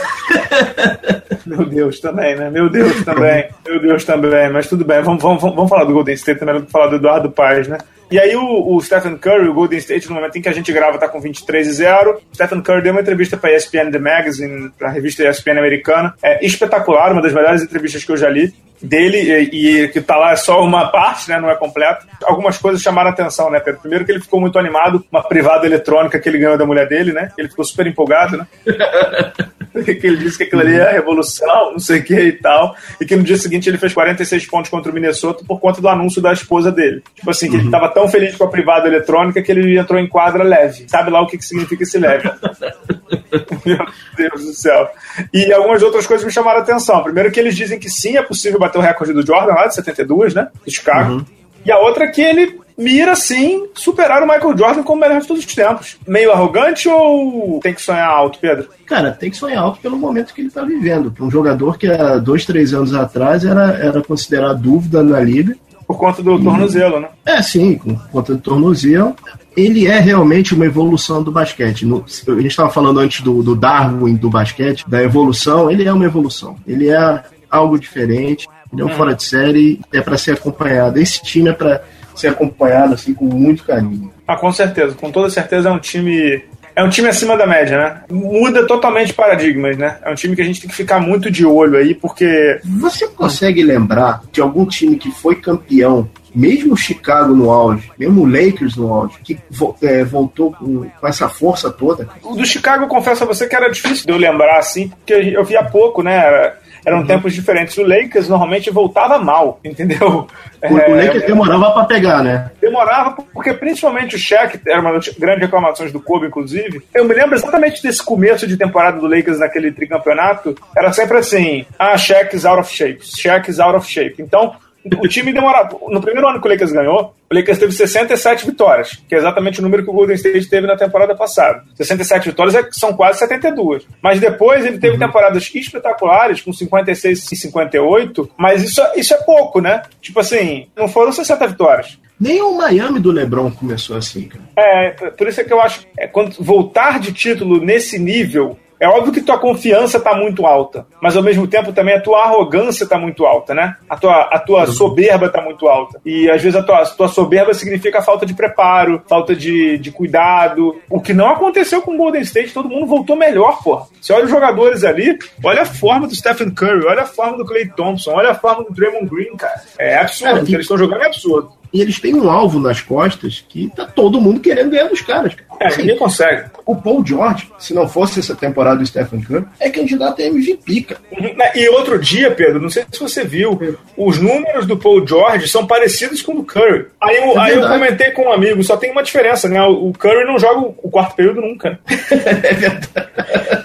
Meu 1.46 1.64
Deus 1.64 2.00
também, 2.00 2.34
né? 2.34 2.50
Meu 2.50 2.68
Deus 2.68 3.04
também. 3.04 3.48
Meu 3.64 3.80
Deus 3.80 4.04
também. 4.04 4.50
Mas 4.50 4.66
tudo 4.66 4.84
bem. 4.84 5.00
Vamos, 5.02 5.22
vamos, 5.22 5.40
vamos 5.40 5.68
falar 5.68 5.84
do 5.84 5.92
Golden 5.92 6.16
State 6.16 6.40
também, 6.40 6.56
vamos 6.56 6.72
falar 6.72 6.88
do 6.88 6.96
Eduardo 6.96 7.30
Paz, 7.30 7.68
né? 7.68 7.78
E 8.10 8.18
aí 8.18 8.34
o, 8.34 8.74
o, 8.74 8.80
Stephen 8.80 9.16
Curry, 9.16 9.48
o 9.48 9.54
Golden 9.54 9.78
State, 9.78 10.08
no 10.08 10.16
momento 10.16 10.36
em 10.36 10.42
que 10.42 10.48
a 10.48 10.52
gente 10.52 10.72
grava, 10.72 10.98
tá 10.98 11.06
com 11.06 11.20
23 11.20 11.68
e 11.68 11.72
0. 11.72 12.20
Stephen 12.34 12.60
Curry 12.60 12.82
deu 12.82 12.92
uma 12.92 13.00
entrevista 13.00 13.36
para 13.36 13.54
ESPN 13.54 13.92
The 13.92 13.98
Magazine, 14.00 14.70
para 14.76 14.88
a 14.88 14.90
revista 14.90 15.28
ESPN 15.28 15.58
americana. 15.58 16.12
É 16.20 16.44
espetacular, 16.44 17.12
uma 17.12 17.22
das 17.22 17.32
melhores 17.32 17.62
entrevistas 17.62 18.04
que 18.04 18.10
eu 18.10 18.16
já 18.16 18.28
li 18.28 18.52
dele 18.84 19.18
e, 19.52 19.84
e, 19.84 19.88
que 19.88 20.00
tá 20.00 20.16
lá 20.16 20.32
é 20.32 20.36
só 20.36 20.62
uma 20.62 20.88
parte, 20.92 21.28
né, 21.28 21.40
não 21.40 21.50
é 21.50 21.56
completo. 21.56 22.06
Algumas 22.24 22.58
coisas 22.58 22.82
chamaram 22.82 23.10
a 23.10 23.12
atenção, 23.12 23.50
né, 23.50 23.60
Pedro? 23.60 23.80
Primeiro 23.80 24.04
que 24.04 24.12
ele 24.12 24.20
ficou 24.24 24.40
muito 24.40 24.58
animado, 24.58 25.04
uma 25.10 25.22
privada 25.22 25.66
eletrônica 25.66 26.18
que 26.18 26.28
ele 26.28 26.38
ganhou 26.38 26.58
da 26.58 26.66
mulher 26.66 26.88
dele, 26.88 27.12
né? 27.12 27.30
Ele 27.38 27.48
ficou 27.48 27.64
super 27.64 27.86
empolgado, 27.86 28.36
né? 28.36 28.46
que 29.82 30.06
ele 30.06 30.18
disse 30.18 30.38
que 30.38 30.44
aquilo 30.44 30.62
ali 30.62 30.74
é 30.74 30.88
a 30.88 30.92
revolução, 30.92 31.72
não 31.72 31.78
sei 31.78 31.98
o 31.98 32.04
que 32.04 32.14
e 32.14 32.32
tal. 32.32 32.76
E 33.00 33.04
que 33.04 33.16
no 33.16 33.24
dia 33.24 33.36
seguinte 33.36 33.68
ele 33.68 33.78
fez 33.78 33.92
46 33.92 34.46
pontos 34.46 34.70
contra 34.70 34.90
o 34.90 34.94
Minnesota 34.94 35.44
por 35.46 35.60
conta 35.60 35.80
do 35.80 35.88
anúncio 35.88 36.22
da 36.22 36.32
esposa 36.32 36.70
dele. 36.70 37.02
Tipo 37.14 37.30
assim, 37.30 37.50
que 37.50 37.56
uhum. 37.56 37.62
ele 37.62 37.70
tava 37.70 37.88
tão 37.88 38.08
feliz 38.08 38.36
com 38.36 38.44
a 38.44 38.48
privada 38.48 38.86
eletrônica 38.86 39.42
que 39.42 39.50
ele 39.50 39.76
entrou 39.76 39.98
em 39.98 40.08
quadra 40.08 40.44
leve. 40.44 40.84
Sabe 40.88 41.10
lá 41.10 41.20
o 41.20 41.26
que, 41.26 41.38
que 41.38 41.44
significa 41.44 41.82
esse 41.82 41.98
leve. 41.98 42.30
Meu 43.66 43.78
Deus 44.16 44.44
do 44.44 44.52
céu. 44.52 44.88
E 45.32 45.52
algumas 45.52 45.82
outras 45.82 46.06
coisas 46.06 46.24
me 46.24 46.32
chamaram 46.32 46.60
a 46.60 46.62
atenção. 46.62 47.02
Primeiro 47.02 47.32
que 47.32 47.40
eles 47.40 47.56
dizem 47.56 47.78
que 47.78 47.90
sim, 47.90 48.16
é 48.16 48.22
possível 48.22 48.60
bater 48.60 48.78
o 48.78 48.82
recorde 48.82 49.12
do 49.12 49.26
Jordan 49.26 49.54
lá 49.54 49.66
de 49.66 49.74
72, 49.74 50.34
né? 50.34 50.48
Chicago. 50.68 51.14
Uhum. 51.14 51.24
E 51.64 51.72
a 51.72 51.78
outra 51.78 52.04
é 52.04 52.08
que 52.08 52.20
ele 52.20 52.63
mira, 52.76 53.14
sim, 53.14 53.66
superar 53.74 54.22
o 54.22 54.26
Michael 54.26 54.56
Jordan 54.56 54.82
como 54.82 54.98
o 54.98 55.00
melhor 55.00 55.20
de 55.20 55.26
todos 55.26 55.44
os 55.44 55.54
tempos. 55.54 55.96
Meio 56.06 56.32
arrogante 56.32 56.88
ou 56.88 57.60
tem 57.60 57.74
que 57.74 57.82
sonhar 57.82 58.08
alto, 58.08 58.38
Pedro? 58.38 58.68
Cara, 58.86 59.12
tem 59.12 59.30
que 59.30 59.36
sonhar 59.36 59.62
alto 59.62 59.80
pelo 59.80 59.96
momento 59.96 60.34
que 60.34 60.40
ele 60.40 60.48
está 60.48 60.62
vivendo. 60.62 61.10
Para 61.10 61.24
um 61.24 61.30
jogador 61.30 61.78
que 61.78 61.86
há 61.86 62.18
dois, 62.18 62.44
três 62.44 62.74
anos 62.74 62.94
atrás 62.94 63.44
era, 63.44 63.72
era 63.74 64.02
considerado 64.02 64.60
dúvida 64.60 65.02
na 65.02 65.20
liga. 65.20 65.56
Por 65.86 65.98
conta 65.98 66.22
do 66.22 66.42
tornozelo, 66.42 67.00
né? 67.00 67.08
É, 67.26 67.42
sim, 67.42 67.76
por 67.76 68.08
conta 68.10 68.34
do 68.34 68.40
tornozelo. 68.40 69.14
Ele 69.56 69.86
é 69.86 69.98
realmente 70.00 70.54
uma 70.54 70.64
evolução 70.64 71.22
do 71.22 71.30
basquete. 71.30 71.84
No, 71.84 72.04
a 72.04 72.30
gente 72.32 72.46
estava 72.46 72.70
falando 72.70 73.00
antes 73.00 73.20
do, 73.20 73.42
do 73.42 73.54
Darwin 73.54 74.16
do 74.16 74.30
basquete, 74.30 74.84
da 74.88 75.02
evolução. 75.02 75.70
Ele 75.70 75.84
é 75.84 75.92
uma 75.92 76.04
evolução. 76.04 76.56
Ele 76.66 76.88
é 76.88 77.22
algo 77.50 77.78
diferente. 77.78 78.48
Ele 78.72 78.82
é 78.82 78.84
um 78.84 78.88
hum. 78.88 78.96
fora 78.96 79.14
de 79.14 79.22
série, 79.22 79.80
é 79.92 80.00
para 80.00 80.18
ser 80.18 80.32
acompanhado. 80.32 80.98
Esse 80.98 81.22
time 81.22 81.50
é 81.50 81.52
para 81.52 81.84
ser 82.14 82.28
acompanhado 82.28 82.94
assim 82.94 83.14
com 83.14 83.24
muito 83.24 83.64
carinho. 83.64 84.12
Ah, 84.26 84.36
com 84.36 84.52
certeza, 84.52 84.94
com 84.94 85.10
toda 85.10 85.28
certeza 85.30 85.68
é 85.68 85.72
um 85.72 85.78
time 85.78 86.42
é 86.76 86.82
um 86.82 86.88
time 86.88 87.08
acima 87.08 87.36
da 87.36 87.46
média, 87.46 87.78
né? 87.78 88.00
Muda 88.10 88.66
totalmente 88.66 89.14
paradigmas, 89.14 89.76
né? 89.76 89.98
É 90.02 90.10
um 90.10 90.14
time 90.14 90.34
que 90.34 90.42
a 90.42 90.44
gente 90.44 90.60
tem 90.60 90.68
que 90.68 90.74
ficar 90.74 90.98
muito 90.98 91.30
de 91.30 91.46
olho 91.46 91.78
aí, 91.78 91.94
porque. 91.94 92.60
Você 92.64 93.06
consegue 93.06 93.62
lembrar 93.62 94.22
de 94.32 94.40
algum 94.40 94.66
time 94.66 94.96
que 94.96 95.10
foi 95.12 95.36
campeão, 95.36 96.10
mesmo 96.34 96.74
o 96.74 96.76
Chicago 96.76 97.32
no 97.32 97.50
auge, 97.50 97.90
mesmo 97.96 98.22
o 98.22 98.26
Lakers 98.26 98.76
no 98.76 98.92
auge, 98.92 99.18
que 99.22 99.38
é, 99.82 100.02
voltou 100.02 100.52
com, 100.52 100.88
com, 101.00 101.06
essa 101.06 101.28
força 101.28 101.70
toda? 101.70 102.08
O 102.22 102.34
do 102.34 102.44
Chicago, 102.44 102.84
eu 102.84 102.88
confesso 102.88 103.22
a 103.22 103.26
você 103.26 103.46
que 103.46 103.54
era 103.54 103.70
difícil 103.70 104.06
de 104.06 104.12
eu 104.12 104.18
lembrar, 104.18 104.58
assim, 104.58 104.88
porque 104.88 105.12
eu 105.12 105.44
via 105.44 105.62
pouco, 105.62 106.02
né? 106.02 106.54
Eram 106.84 106.98
uhum. 106.98 107.06
tempos 107.06 107.34
diferentes. 107.34 107.76
O 107.78 107.82
Lakers 107.82 108.28
normalmente 108.28 108.70
voltava 108.70 109.18
mal, 109.18 109.58
entendeu? 109.64 110.28
O, 110.62 110.78
é, 110.78 110.90
o 110.90 110.94
Lakers 110.94 111.26
demorava 111.26 111.72
para 111.72 111.84
pegar, 111.84 112.22
né? 112.22 112.50
Demorava, 112.60 113.16
porque 113.32 113.52
principalmente 113.54 114.16
o 114.16 114.18
Shaq, 114.18 114.60
era 114.66 114.80
uma 114.80 114.92
das 114.92 115.08
grandes 115.08 115.42
reclamações 115.42 115.92
do 115.92 116.00
Kobe, 116.00 116.26
inclusive. 116.26 116.82
Eu 116.94 117.04
me 117.04 117.14
lembro 117.14 117.34
exatamente 117.34 117.82
desse 117.82 118.04
começo 118.04 118.46
de 118.46 118.56
temporada 118.56 118.98
do 118.98 119.06
Lakers 119.06 119.38
naquele 119.38 119.72
tricampeonato. 119.72 120.54
Era 120.76 120.92
sempre 120.92 121.18
assim: 121.18 121.66
ah, 121.78 121.96
Shaq's 121.96 122.44
out 122.44 122.60
of 122.60 122.70
shape, 122.70 123.00
Shaq's 123.04 123.60
out 123.60 123.76
of 123.76 123.88
shape. 123.88 124.22
Então, 124.22 124.54
o 125.00 125.08
time 125.08 125.32
demorava. 125.32 125.78
No 125.88 126.00
primeiro 126.00 126.28
ano 126.28 126.40
que 126.40 126.46
o 126.46 126.50
Lakers 126.50 126.72
ganhou, 126.72 127.14
o 127.30 127.34
Lakers 127.34 127.58
teve 127.58 127.72
67 127.72 128.46
vitórias, 128.46 129.02
que 129.08 129.14
é 129.14 129.18
exatamente 129.18 129.60
o 129.60 129.62
número 129.62 129.82
que 129.82 129.90
o 129.90 129.92
Golden 129.92 130.14
State 130.16 130.48
teve 130.48 130.66
na 130.66 130.76
temporada 130.76 131.14
passada. 131.14 131.62
67 131.74 132.30
vitórias 132.30 132.54
é 132.54 132.68
são 132.70 132.92
quase 132.92 133.18
72. 133.20 133.86
Mas 134.02 134.20
depois 134.20 134.64
ele 134.64 134.78
teve 134.78 134.94
uhum. 134.94 135.00
temporadas 135.00 135.50
espetaculares, 135.54 136.42
com 136.42 136.52
56 136.52 137.32
e 137.32 137.36
58, 137.36 138.30
mas 138.36 138.62
isso, 138.62 138.82
isso 138.94 139.14
é 139.14 139.18
pouco, 139.18 139.60
né? 139.60 139.82
Tipo 140.00 140.20
assim, 140.20 140.66
não 140.76 140.86
foram 140.86 141.12
60 141.12 141.46
vitórias. 141.48 141.98
Nem 142.20 142.40
o 142.40 142.56
Miami 142.56 143.00
do 143.00 143.10
LeBron 143.10 143.50
começou 143.50 143.96
assim, 143.96 144.28
cara. 144.28 144.44
É, 144.56 144.90
por 144.90 145.26
isso 145.26 145.40
é 145.40 145.44
que 145.44 145.52
eu 145.52 145.60
acho 145.60 145.86
é, 145.98 146.06
quando 146.06 146.36
voltar 146.38 147.00
de 147.00 147.12
título 147.12 147.58
nesse 147.58 147.98
nível 147.98 148.56
é 148.78 148.88
óbvio 148.88 149.12
que 149.12 149.20
tua 149.20 149.38
confiança 149.38 149.98
está 149.98 150.14
muito 150.14 150.46
alta, 150.46 150.86
mas 151.00 151.16
ao 151.16 151.22
mesmo 151.22 151.46
tempo 151.46 151.72
também 151.72 151.94
a 151.94 152.00
tua 152.00 152.24
arrogância 152.24 152.84
está 152.84 152.98
muito 152.98 153.24
alta, 153.24 153.54
né? 153.54 153.76
A 153.88 153.96
tua, 153.96 154.20
a 154.22 154.38
tua 154.38 154.60
uhum. 154.60 154.72
soberba 154.72 155.26
está 155.26 155.40
muito 155.40 155.66
alta. 155.68 156.00
E 156.04 156.30
às 156.30 156.42
vezes 156.42 156.58
a 156.58 156.62
tua, 156.62 156.82
a 156.82 156.86
tua 156.86 157.08
soberba 157.08 157.54
significa 157.54 158.02
falta 158.02 158.26
de 158.26 158.34
preparo, 158.34 159.02
falta 159.08 159.34
de, 159.34 159.78
de 159.78 159.90
cuidado. 159.90 160.76
O 160.90 161.00
que 161.00 161.12
não 161.12 161.28
aconteceu 161.28 161.82
com 161.82 161.94
o 161.94 161.96
Golden 161.96 162.22
State, 162.22 162.52
todo 162.52 162.68
mundo 162.68 162.86
voltou 162.86 163.16
melhor, 163.16 163.62
porra. 163.62 163.86
Você 164.00 164.12
olha 164.12 164.24
os 164.24 164.30
jogadores 164.30 164.84
ali, 164.84 165.18
olha 165.42 165.62
a 165.62 165.66
forma 165.66 166.06
do 166.06 166.14
Stephen 166.14 166.50
Curry, 166.50 166.86
olha 166.86 167.02
a 167.02 167.06
forma 167.06 167.38
do 167.38 167.44
Clay 167.44 167.68
Thompson, 167.68 168.12
olha 168.12 168.30
a 168.30 168.34
forma 168.34 168.64
do 168.64 168.72
Draymond 168.72 169.06
Green, 169.06 169.36
cara. 169.36 169.62
É 169.78 169.98
absurdo, 169.98 170.40
o 170.40 170.44
que 170.44 170.54
eles 170.54 170.64
estão 170.64 170.78
jogando 170.78 171.02
é 171.02 171.06
absurdo 171.06 171.63
e 171.74 171.80
eles 171.80 171.98
têm 171.98 172.14
um 172.14 172.30
alvo 172.30 172.60
nas 172.60 172.80
costas 172.80 173.44
que 173.48 173.68
tá 173.74 173.84
todo 173.84 174.20
mundo 174.20 174.38
querendo 174.38 174.70
ganhar 174.70 174.88
dos 174.88 175.00
caras. 175.00 175.34
É, 175.58 175.66
assim, 175.66 175.82
ninguém 175.82 175.98
consegue. 175.98 176.48
O 176.64 176.76
Paul 176.76 177.04
George, 177.04 177.50
se 177.58 177.74
não 177.74 177.88
fosse 177.88 178.20
essa 178.20 178.36
temporada 178.36 178.78
do 178.78 178.86
Stephen 178.86 179.20
Curry, 179.20 179.44
é 179.58 179.68
candidato 179.68 180.22
a 180.22 180.24
MVP, 180.24 180.82
cara. 180.82 181.00
Uhum. 181.10 181.34
E 181.52 181.68
outro 181.70 181.98
dia, 181.98 182.30
Pedro, 182.30 182.60
não 182.60 182.70
sei 182.70 182.84
se 182.92 183.00
você 183.00 183.24
viu, 183.24 183.58
os 183.96 184.18
números 184.20 184.66
do 184.66 184.76
Paul 184.76 185.04
George 185.04 185.48
são 185.48 185.66
parecidos 185.66 186.22
com 186.22 186.32
o 186.32 186.36
do 186.36 186.44
Curry. 186.44 186.86
Aí 187.02 187.16
eu, 187.16 187.32
é 187.32 187.38
aí 187.40 187.54
eu 187.54 187.68
comentei 187.68 188.12
com 188.12 188.26
um 188.26 188.32
amigo, 188.32 188.62
só 188.62 188.76
tem 188.76 188.92
uma 188.92 189.02
diferença, 189.02 189.48
né? 189.48 189.60
O 189.64 189.92
Curry 189.92 190.24
não 190.24 190.38
joga 190.38 190.60
o 190.60 190.90
quarto 190.90 191.16
período 191.16 191.40
nunca. 191.40 191.80
é 191.90 192.54
verdade. 192.54 192.88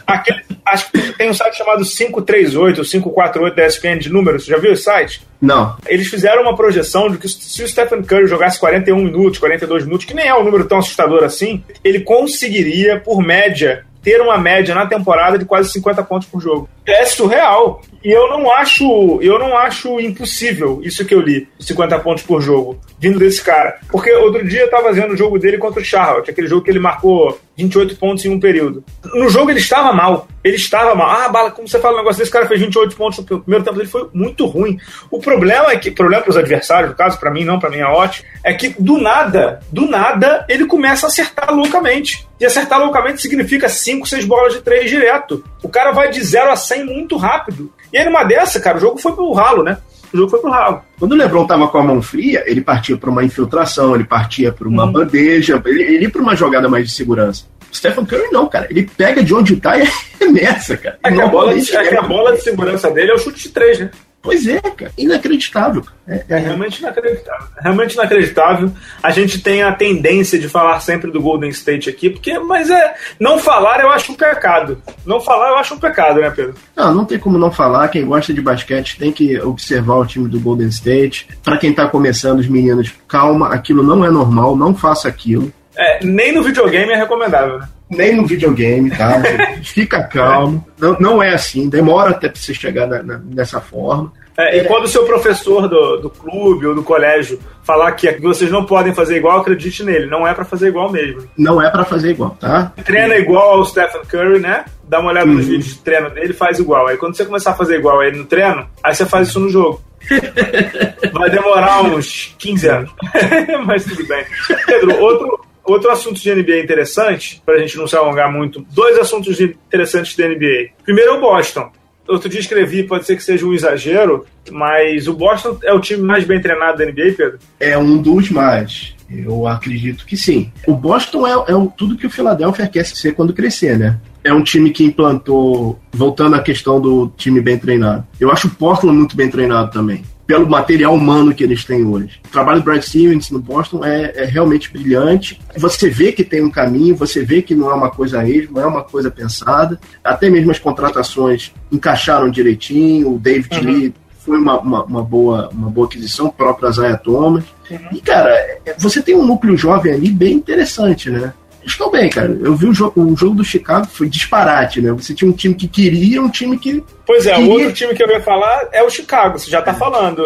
Aquele, 0.08 0.42
acho 0.72 0.92
que 0.92 1.14
tem 1.14 1.30
um 1.30 1.34
site 1.34 1.58
chamado 1.58 1.84
538 1.84 2.80
ou 2.80 2.86
548 2.86 3.56
da 3.56 3.68
ESPN 3.68 3.98
de 4.00 4.10
números. 4.10 4.46
Já 4.46 4.58
viu 4.58 4.74
esse 4.74 4.84
site? 4.84 5.22
Não. 5.42 5.78
Eles 5.88 6.08
fizeram 6.08 6.44
uma 6.44 6.56
projeção 6.56 7.10
de 7.10 7.18
que 7.18 7.28
se 7.28 7.64
o 7.64 7.68
Stephen 7.68 8.04
Curry 8.04 8.28
jogasse 8.28 8.60
41 8.60 8.98
minutos, 8.98 9.40
42 9.40 9.86
minutos, 9.86 10.06
que 10.06 10.14
nem 10.14 10.28
é 10.28 10.36
um 10.36 10.44
número 10.44 10.66
tão 10.66 10.80
assustador 10.80 11.24
assim, 11.24 11.64
ele 11.84 12.02
conseguiria, 12.02 13.00
por 13.00 13.22
média, 13.22 13.86
ter 14.02 14.22
uma 14.22 14.38
média 14.38 14.74
na 14.74 14.86
temporada 14.86 15.38
de 15.38 15.46
quase 15.46 15.72
50 15.72 16.04
pontos 16.04 16.28
por 16.28 16.42
jogo. 16.42 16.70
É 16.90 17.06
surreal. 17.06 17.82
E 18.04 18.10
eu 18.10 18.30
não 18.30 18.50
acho, 18.50 19.20
eu 19.22 19.38
não 19.38 19.58
acho 19.58 20.00
impossível 20.00 20.80
isso 20.84 21.06
que 21.06 21.14
eu 21.14 21.20
li, 21.20 21.50
50 21.60 22.00
pontos 22.00 22.24
por 22.24 22.42
jogo, 22.42 22.80
vindo 22.98 23.20
desse 23.20 23.44
cara. 23.44 23.78
Porque 23.90 24.10
outro 24.14 24.48
dia 24.48 24.62
eu 24.62 24.70
tava 24.70 24.94
vendo 24.94 25.14
o 25.14 25.18
jogo 25.18 25.38
dele 25.38 25.58
contra 25.58 25.82
o 25.82 25.86
Charlotte, 25.86 26.32
aquele 26.32 26.48
jogo 26.48 26.64
que 26.64 26.72
ele 26.72 26.80
marcou 26.80 27.38
28 27.58 27.98
pontos 27.98 28.24
em 28.24 28.30
um 28.30 28.40
período. 28.40 28.84
No 29.14 29.30
jogo 29.30 29.52
ele 29.52 29.60
estava 29.60 29.92
mal. 29.92 30.28
Ele 30.42 30.56
estava 30.56 30.96
mal. 30.96 31.10
Ah, 31.10 31.28
bala, 31.28 31.52
como 31.52 31.68
você 31.68 31.78
fala 31.78 31.96
um 31.96 31.98
negócio 31.98 32.20
desse, 32.20 32.32
cara 32.32 32.48
fez 32.48 32.62
28 32.62 32.96
pontos 32.96 33.20
no 33.20 33.42
primeiro 33.42 33.66
tempo 33.66 33.78
dele, 33.78 33.90
foi 33.90 34.08
muito 34.14 34.46
ruim. 34.46 34.80
O 35.12 35.20
problema 35.20 35.72
é 35.72 35.78
que, 35.78 35.92
problema 35.92 36.24
para 36.24 36.32
os 36.32 36.38
adversários, 36.38 36.92
no 36.92 36.96
caso, 36.96 37.20
para 37.20 37.30
mim 37.30 37.44
não, 37.44 37.60
para 37.60 37.70
mim 37.70 37.80
é 37.80 37.86
ótimo, 37.86 38.26
é 38.46 38.54
que 38.54 38.70
do 38.80 38.98
nada, 38.98 39.60
do 39.70 39.86
nada, 39.86 40.46
ele 40.48 40.66
começa 40.66 41.06
a 41.06 41.10
acertar 41.10 41.54
loucamente. 41.54 42.26
E 42.40 42.46
acertar 42.46 42.80
loucamente 42.80 43.22
significa 43.22 43.68
5, 43.68 44.08
6 44.08 44.24
bolas 44.24 44.54
de 44.54 44.62
3 44.62 44.90
direto. 44.90 45.44
O 45.62 45.70
cara 45.70 45.92
vai 45.92 46.10
de 46.10 46.24
0 46.24 46.52
a 46.52 46.56
100 46.56 46.86
muito 46.86 47.18
rápido. 47.18 47.72
E 47.92 47.98
aí, 47.98 48.06
numa 48.06 48.24
dessa, 48.24 48.60
cara, 48.60 48.78
o 48.78 48.82
jogo 48.82 48.98
foi 48.98 49.14
pro 49.14 49.32
ralo, 49.34 49.64
né? 49.64 49.78
O 50.14 50.18
jogo 50.18 50.30
foi 50.30 50.40
pro 50.40 50.50
ralo. 50.50 50.82
Quando 50.98 51.12
o 51.12 51.16
Lebron 51.16 51.46
tava 51.46 51.68
com 51.68 51.78
a 51.78 51.84
mão 51.84 52.02
fria, 52.02 52.44
ele 52.48 52.62
partia 52.62 52.98
para 52.98 53.10
uma 53.10 53.24
infiltração, 53.24 53.94
ele 53.94 54.04
partia 54.04 54.52
para 54.52 54.68
uma 54.68 54.86
uhum. 54.86 54.92
bandeja, 54.92 55.62
ele, 55.66 55.84
ele 55.84 56.04
ia 56.04 56.10
para 56.10 56.22
uma 56.22 56.36
jogada 56.36 56.68
mais 56.68 56.88
de 56.88 56.94
segurança. 56.94 57.46
O 57.72 57.76
Stephen 57.76 58.06
Curry 58.06 58.32
não, 58.32 58.48
cara. 58.48 58.68
Ele 58.70 58.90
pega 58.98 59.24
de 59.24 59.34
onde 59.34 59.56
tá 59.58 59.78
e 59.78 59.88
arremessa, 60.20 60.76
cara. 60.78 60.98
É 61.04 61.12
que, 61.12 61.22
a 61.22 61.28
bola, 61.28 61.54
é 61.54 61.62
que 61.62 61.96
a 61.96 62.02
bola 62.02 62.32
de 62.34 62.42
segurança 62.42 62.90
dele 62.90 63.12
é 63.12 63.14
o 63.14 63.20
chute 63.20 63.44
de 63.44 63.50
três, 63.50 63.80
né? 63.80 63.92
Pois 64.22 64.46
é, 64.48 64.60
cara. 64.60 64.92
Inacreditável. 64.98 65.84
É, 66.08 66.26
é, 66.28 66.38
realmente 66.38 66.80
inacreditável. 66.80 67.48
Realmente 67.58 67.94
inacreditável. 67.94 68.72
A 69.02 69.12
gente 69.12 69.42
tem 69.42 69.64
a 69.64 69.74
tendência 69.74 70.38
de 70.38 70.50
falar 70.50 70.80
sempre 70.82 71.10
do 71.10 71.22
Golden 71.22 71.50
State 71.50 71.90
aqui, 71.90 72.10
porque, 72.10 72.38
mas 72.40 72.70
é. 72.70 72.96
Não 73.20 73.40
falar 73.40 73.80
eu 73.80 73.90
acho 73.90 74.12
um 74.12 74.16
pecado. 74.16 74.82
Não 75.06 75.22
falar 75.22 75.50
eu 75.50 75.56
acho 75.56 75.74
um 75.74 75.80
pecado, 75.80 76.20
né, 76.20 76.30
Pedro? 76.30 76.56
Não, 76.76 76.94
não 76.94 77.06
tem 77.06 77.18
como 77.18 77.38
não 77.38 77.52
falar. 77.52 77.88
Quem 77.88 78.06
gosta 78.06 78.34
de 78.34 78.42
basquete 78.42 78.98
tem 78.98 79.12
que 79.12 79.40
observar 79.40 79.96
o 79.96 80.06
time 80.06 80.28
do 80.28 80.40
Golden 80.40 80.68
State. 80.68 81.28
Para 81.44 81.58
quem 81.58 81.74
tá 81.74 81.88
começando, 81.88 82.40
os 82.40 82.48
meninos, 82.48 82.94
calma, 83.08 83.54
aquilo 83.54 83.84
não 83.84 84.04
é 84.04 84.10
normal, 84.10 84.56
não 84.56 84.76
faça 84.76 85.08
aquilo. 85.08 85.52
É, 85.78 86.04
nem 86.04 86.34
no 86.34 86.44
videogame 86.44 86.92
é 86.92 86.98
recomendável, 86.98 87.60
né? 87.60 87.70
Nem 87.90 88.16
no 88.16 88.26
videogame, 88.26 88.90
tá? 88.92 89.22
Fica 89.64 90.04
calmo. 90.04 90.66
Não, 90.80 90.98
não 91.00 91.24
é 91.24 91.34
assim, 91.34 91.68
demora 91.68 92.12
até 92.12 92.30
pra 92.30 92.40
você 92.40 92.54
chegar 92.54 92.88
na, 92.88 93.02
na, 93.02 93.18
nessa 93.18 93.60
forma. 93.60 94.12
É, 94.40 94.58
e 94.58 94.64
quando 94.64 94.86
o 94.86 94.88
seu 94.88 95.06
professor 95.06 95.68
do, 95.68 95.98
do 95.98 96.10
clube 96.10 96.66
ou 96.66 96.74
do 96.74 96.82
colégio 96.82 97.38
falar 97.62 97.92
que 97.92 98.10
vocês 98.22 98.50
não 98.50 98.64
podem 98.64 98.94
fazer 98.94 99.18
igual, 99.18 99.40
acredite 99.40 99.84
nele. 99.84 100.06
Não 100.06 100.26
é 100.26 100.34
para 100.34 100.46
fazer 100.46 100.70
igual 100.70 100.90
mesmo. 100.90 101.28
Não 101.38 101.62
é 101.62 101.70
para 101.70 101.84
fazer 101.84 102.12
igual, 102.12 102.38
tá? 102.40 102.72
Treina 102.86 103.18
igual 103.18 103.58
ao 103.58 103.66
Stephen 103.66 104.02
Curry, 104.08 104.40
né? 104.40 104.64
Dá 104.88 105.02
uma 105.02 105.12
olhada 105.12 105.28
uhum. 105.28 105.36
nos 105.36 105.46
vídeos 105.46 105.74
de 105.74 105.80
treino 105.80 106.10
dele 106.10 106.32
faz 106.32 106.58
igual. 106.58 106.88
Aí 106.88 106.96
quando 106.96 107.18
você 107.18 107.26
começar 107.26 107.52
a 107.52 107.56
fazer 107.56 107.80
igual 107.80 108.00
a 108.00 108.08
ele 108.08 108.20
no 108.20 108.26
treino, 108.26 108.66
aí 108.82 108.96
você 108.96 109.06
faz 109.06 109.28
isso 109.28 109.42
no 109.42 109.50
jogo. 109.50 109.82
Vai 111.12 111.30
demorar 111.30 111.84
uns 111.84 112.34
15 112.40 112.68
anos. 112.70 112.92
Mas 113.68 113.84
tudo 113.84 114.08
bem. 114.08 114.24
Pedro, 114.66 114.98
outro, 115.02 115.42
Outro 115.70 115.92
assunto 115.92 116.20
de 116.20 116.34
NBA 116.34 116.62
interessante, 116.62 117.40
para 117.46 117.54
a 117.54 117.60
gente 117.60 117.78
não 117.78 117.86
se 117.86 117.96
alongar 117.96 118.34
muito, 118.34 118.66
dois 118.72 118.98
assuntos 118.98 119.40
interessantes 119.40 120.16
da 120.16 120.28
NBA. 120.28 120.70
Primeiro 120.84 121.12
é 121.12 121.14
o 121.14 121.22
Boston. 121.22 121.70
Outro 122.08 122.28
dia 122.28 122.40
escrevi, 122.40 122.82
pode 122.82 123.06
ser 123.06 123.16
que 123.16 123.22
seja 123.22 123.46
um 123.46 123.54
exagero, 123.54 124.26
mas 124.50 125.08
o 125.08 125.14
Boston 125.14 125.60
é 125.64 125.72
o 125.72 125.80
time 125.80 126.02
mais 126.02 126.24
bem 126.24 126.42
treinado 126.42 126.80
da 126.80 126.86
NBA, 126.86 127.14
Pedro? 127.16 127.38
É 127.60 127.78
um 127.78 128.02
dos 128.02 128.32
mais. 128.32 128.96
Eu 129.08 129.46
acredito 129.46 130.08
que 130.08 130.18
sim. 130.18 130.52
O 130.66 130.74
Boston 130.74 131.28
é, 131.28 131.34
é 131.34 131.68
tudo 131.78 131.96
que 131.96 132.08
o 132.08 132.10
Philadelphia 132.10 132.68
quer 132.68 132.88
ser 132.88 133.14
quando 133.14 133.32
crescer, 133.32 133.78
né? 133.78 134.00
É 134.24 134.34
um 134.34 134.42
time 134.42 134.72
que 134.72 134.84
implantou, 134.84 135.80
voltando 135.92 136.36
à 136.36 136.42
questão 136.42 136.82
do 136.82 137.14
time 137.16 137.40
bem 137.42 137.60
treinado. 137.60 138.08
Eu 138.20 138.32
acho 138.32 138.48
o 138.48 138.52
Portland 138.56 138.98
muito 138.98 139.16
bem 139.16 139.30
treinado 139.30 139.70
também 139.70 140.04
pelo 140.30 140.48
material 140.48 140.94
humano 140.94 141.34
que 141.34 141.44
eles 141.44 141.66
têm 141.66 141.84
hoje. 141.84 142.22
O 142.24 142.30
trabalho 142.30 142.60
do 142.60 142.64
Brad 142.64 142.84
Stevens 142.84 143.32
no 143.32 143.40
Boston 143.40 143.84
é, 143.84 144.14
é, 144.16 144.26
realmente 144.26 144.72
brilhante. 144.72 145.42
Você 145.58 145.90
vê 145.90 146.12
que 146.12 146.24
tem 146.24 146.44
um 146.44 146.52
caminho, 146.52 146.96
você 146.96 147.26
vê 147.26 147.42
que 147.42 147.56
não 147.56 147.72
é 147.72 147.74
uma 147.74 147.90
coisa 147.90 148.24
esmo, 148.30 148.54
não 148.54 148.62
é 148.62 148.68
uma 148.68 148.84
coisa 148.84 149.10
pensada. 149.10 149.80
Até 150.04 150.30
mesmo 150.30 150.52
as 150.52 150.60
contratações 150.60 151.52
encaixaram 151.72 152.30
direitinho. 152.30 153.16
O 153.16 153.18
David 153.18 153.58
uhum. 153.58 153.64
Lee 153.64 153.94
foi 154.20 154.38
uma, 154.38 154.60
uma, 154.60 154.84
uma, 154.84 155.04
boa, 155.04 155.50
uma 155.52 155.68
boa 155.72 155.88
aquisição, 155.88 156.28
o 156.28 156.32
próprio 156.32 156.70
Isaiah 156.70 156.96
Thomas. 156.96 157.46
Uhum. 157.68 157.80
E, 157.92 158.00
cara, 158.00 158.30
é, 158.30 158.76
você 158.78 159.02
tem 159.02 159.16
um 159.16 159.26
núcleo 159.26 159.58
jovem 159.58 159.94
ali 159.94 160.12
bem 160.12 160.36
interessante, 160.36 161.10
né? 161.10 161.34
Estão 161.66 161.92
bem, 161.92 162.10
cara. 162.10 162.38
Eu 162.42 162.56
vi 162.56 162.68
o 162.68 162.74
jogo, 162.74 163.02
o 163.02 163.16
jogo 163.16 163.36
do 163.36 163.44
Chicago, 163.44 163.88
foi 163.88 164.08
disparate, 164.10 164.82
né? 164.82 164.92
Você 164.94 165.14
tinha 165.14 165.30
um 165.30 165.34
time 165.34 165.54
que 165.54 165.68
queria, 165.68 166.22
um 166.22 166.30
time 166.30 166.58
que. 166.58 166.84
Pois 167.06 167.26
é, 167.26 167.36
queria... 167.36 167.50
o 167.50 167.54
outro 167.54 167.74
time 167.74 167.94
que 167.94 168.04
eu 168.04 168.10
ia 168.10 168.22
falar 168.22 168.68
é 168.72 168.84
o 168.84 168.90
Chicago, 168.90 169.38
você 169.38 169.50
já 169.50 169.62
tá 169.62 169.72
é. 169.72 169.76
falando. 169.76 170.24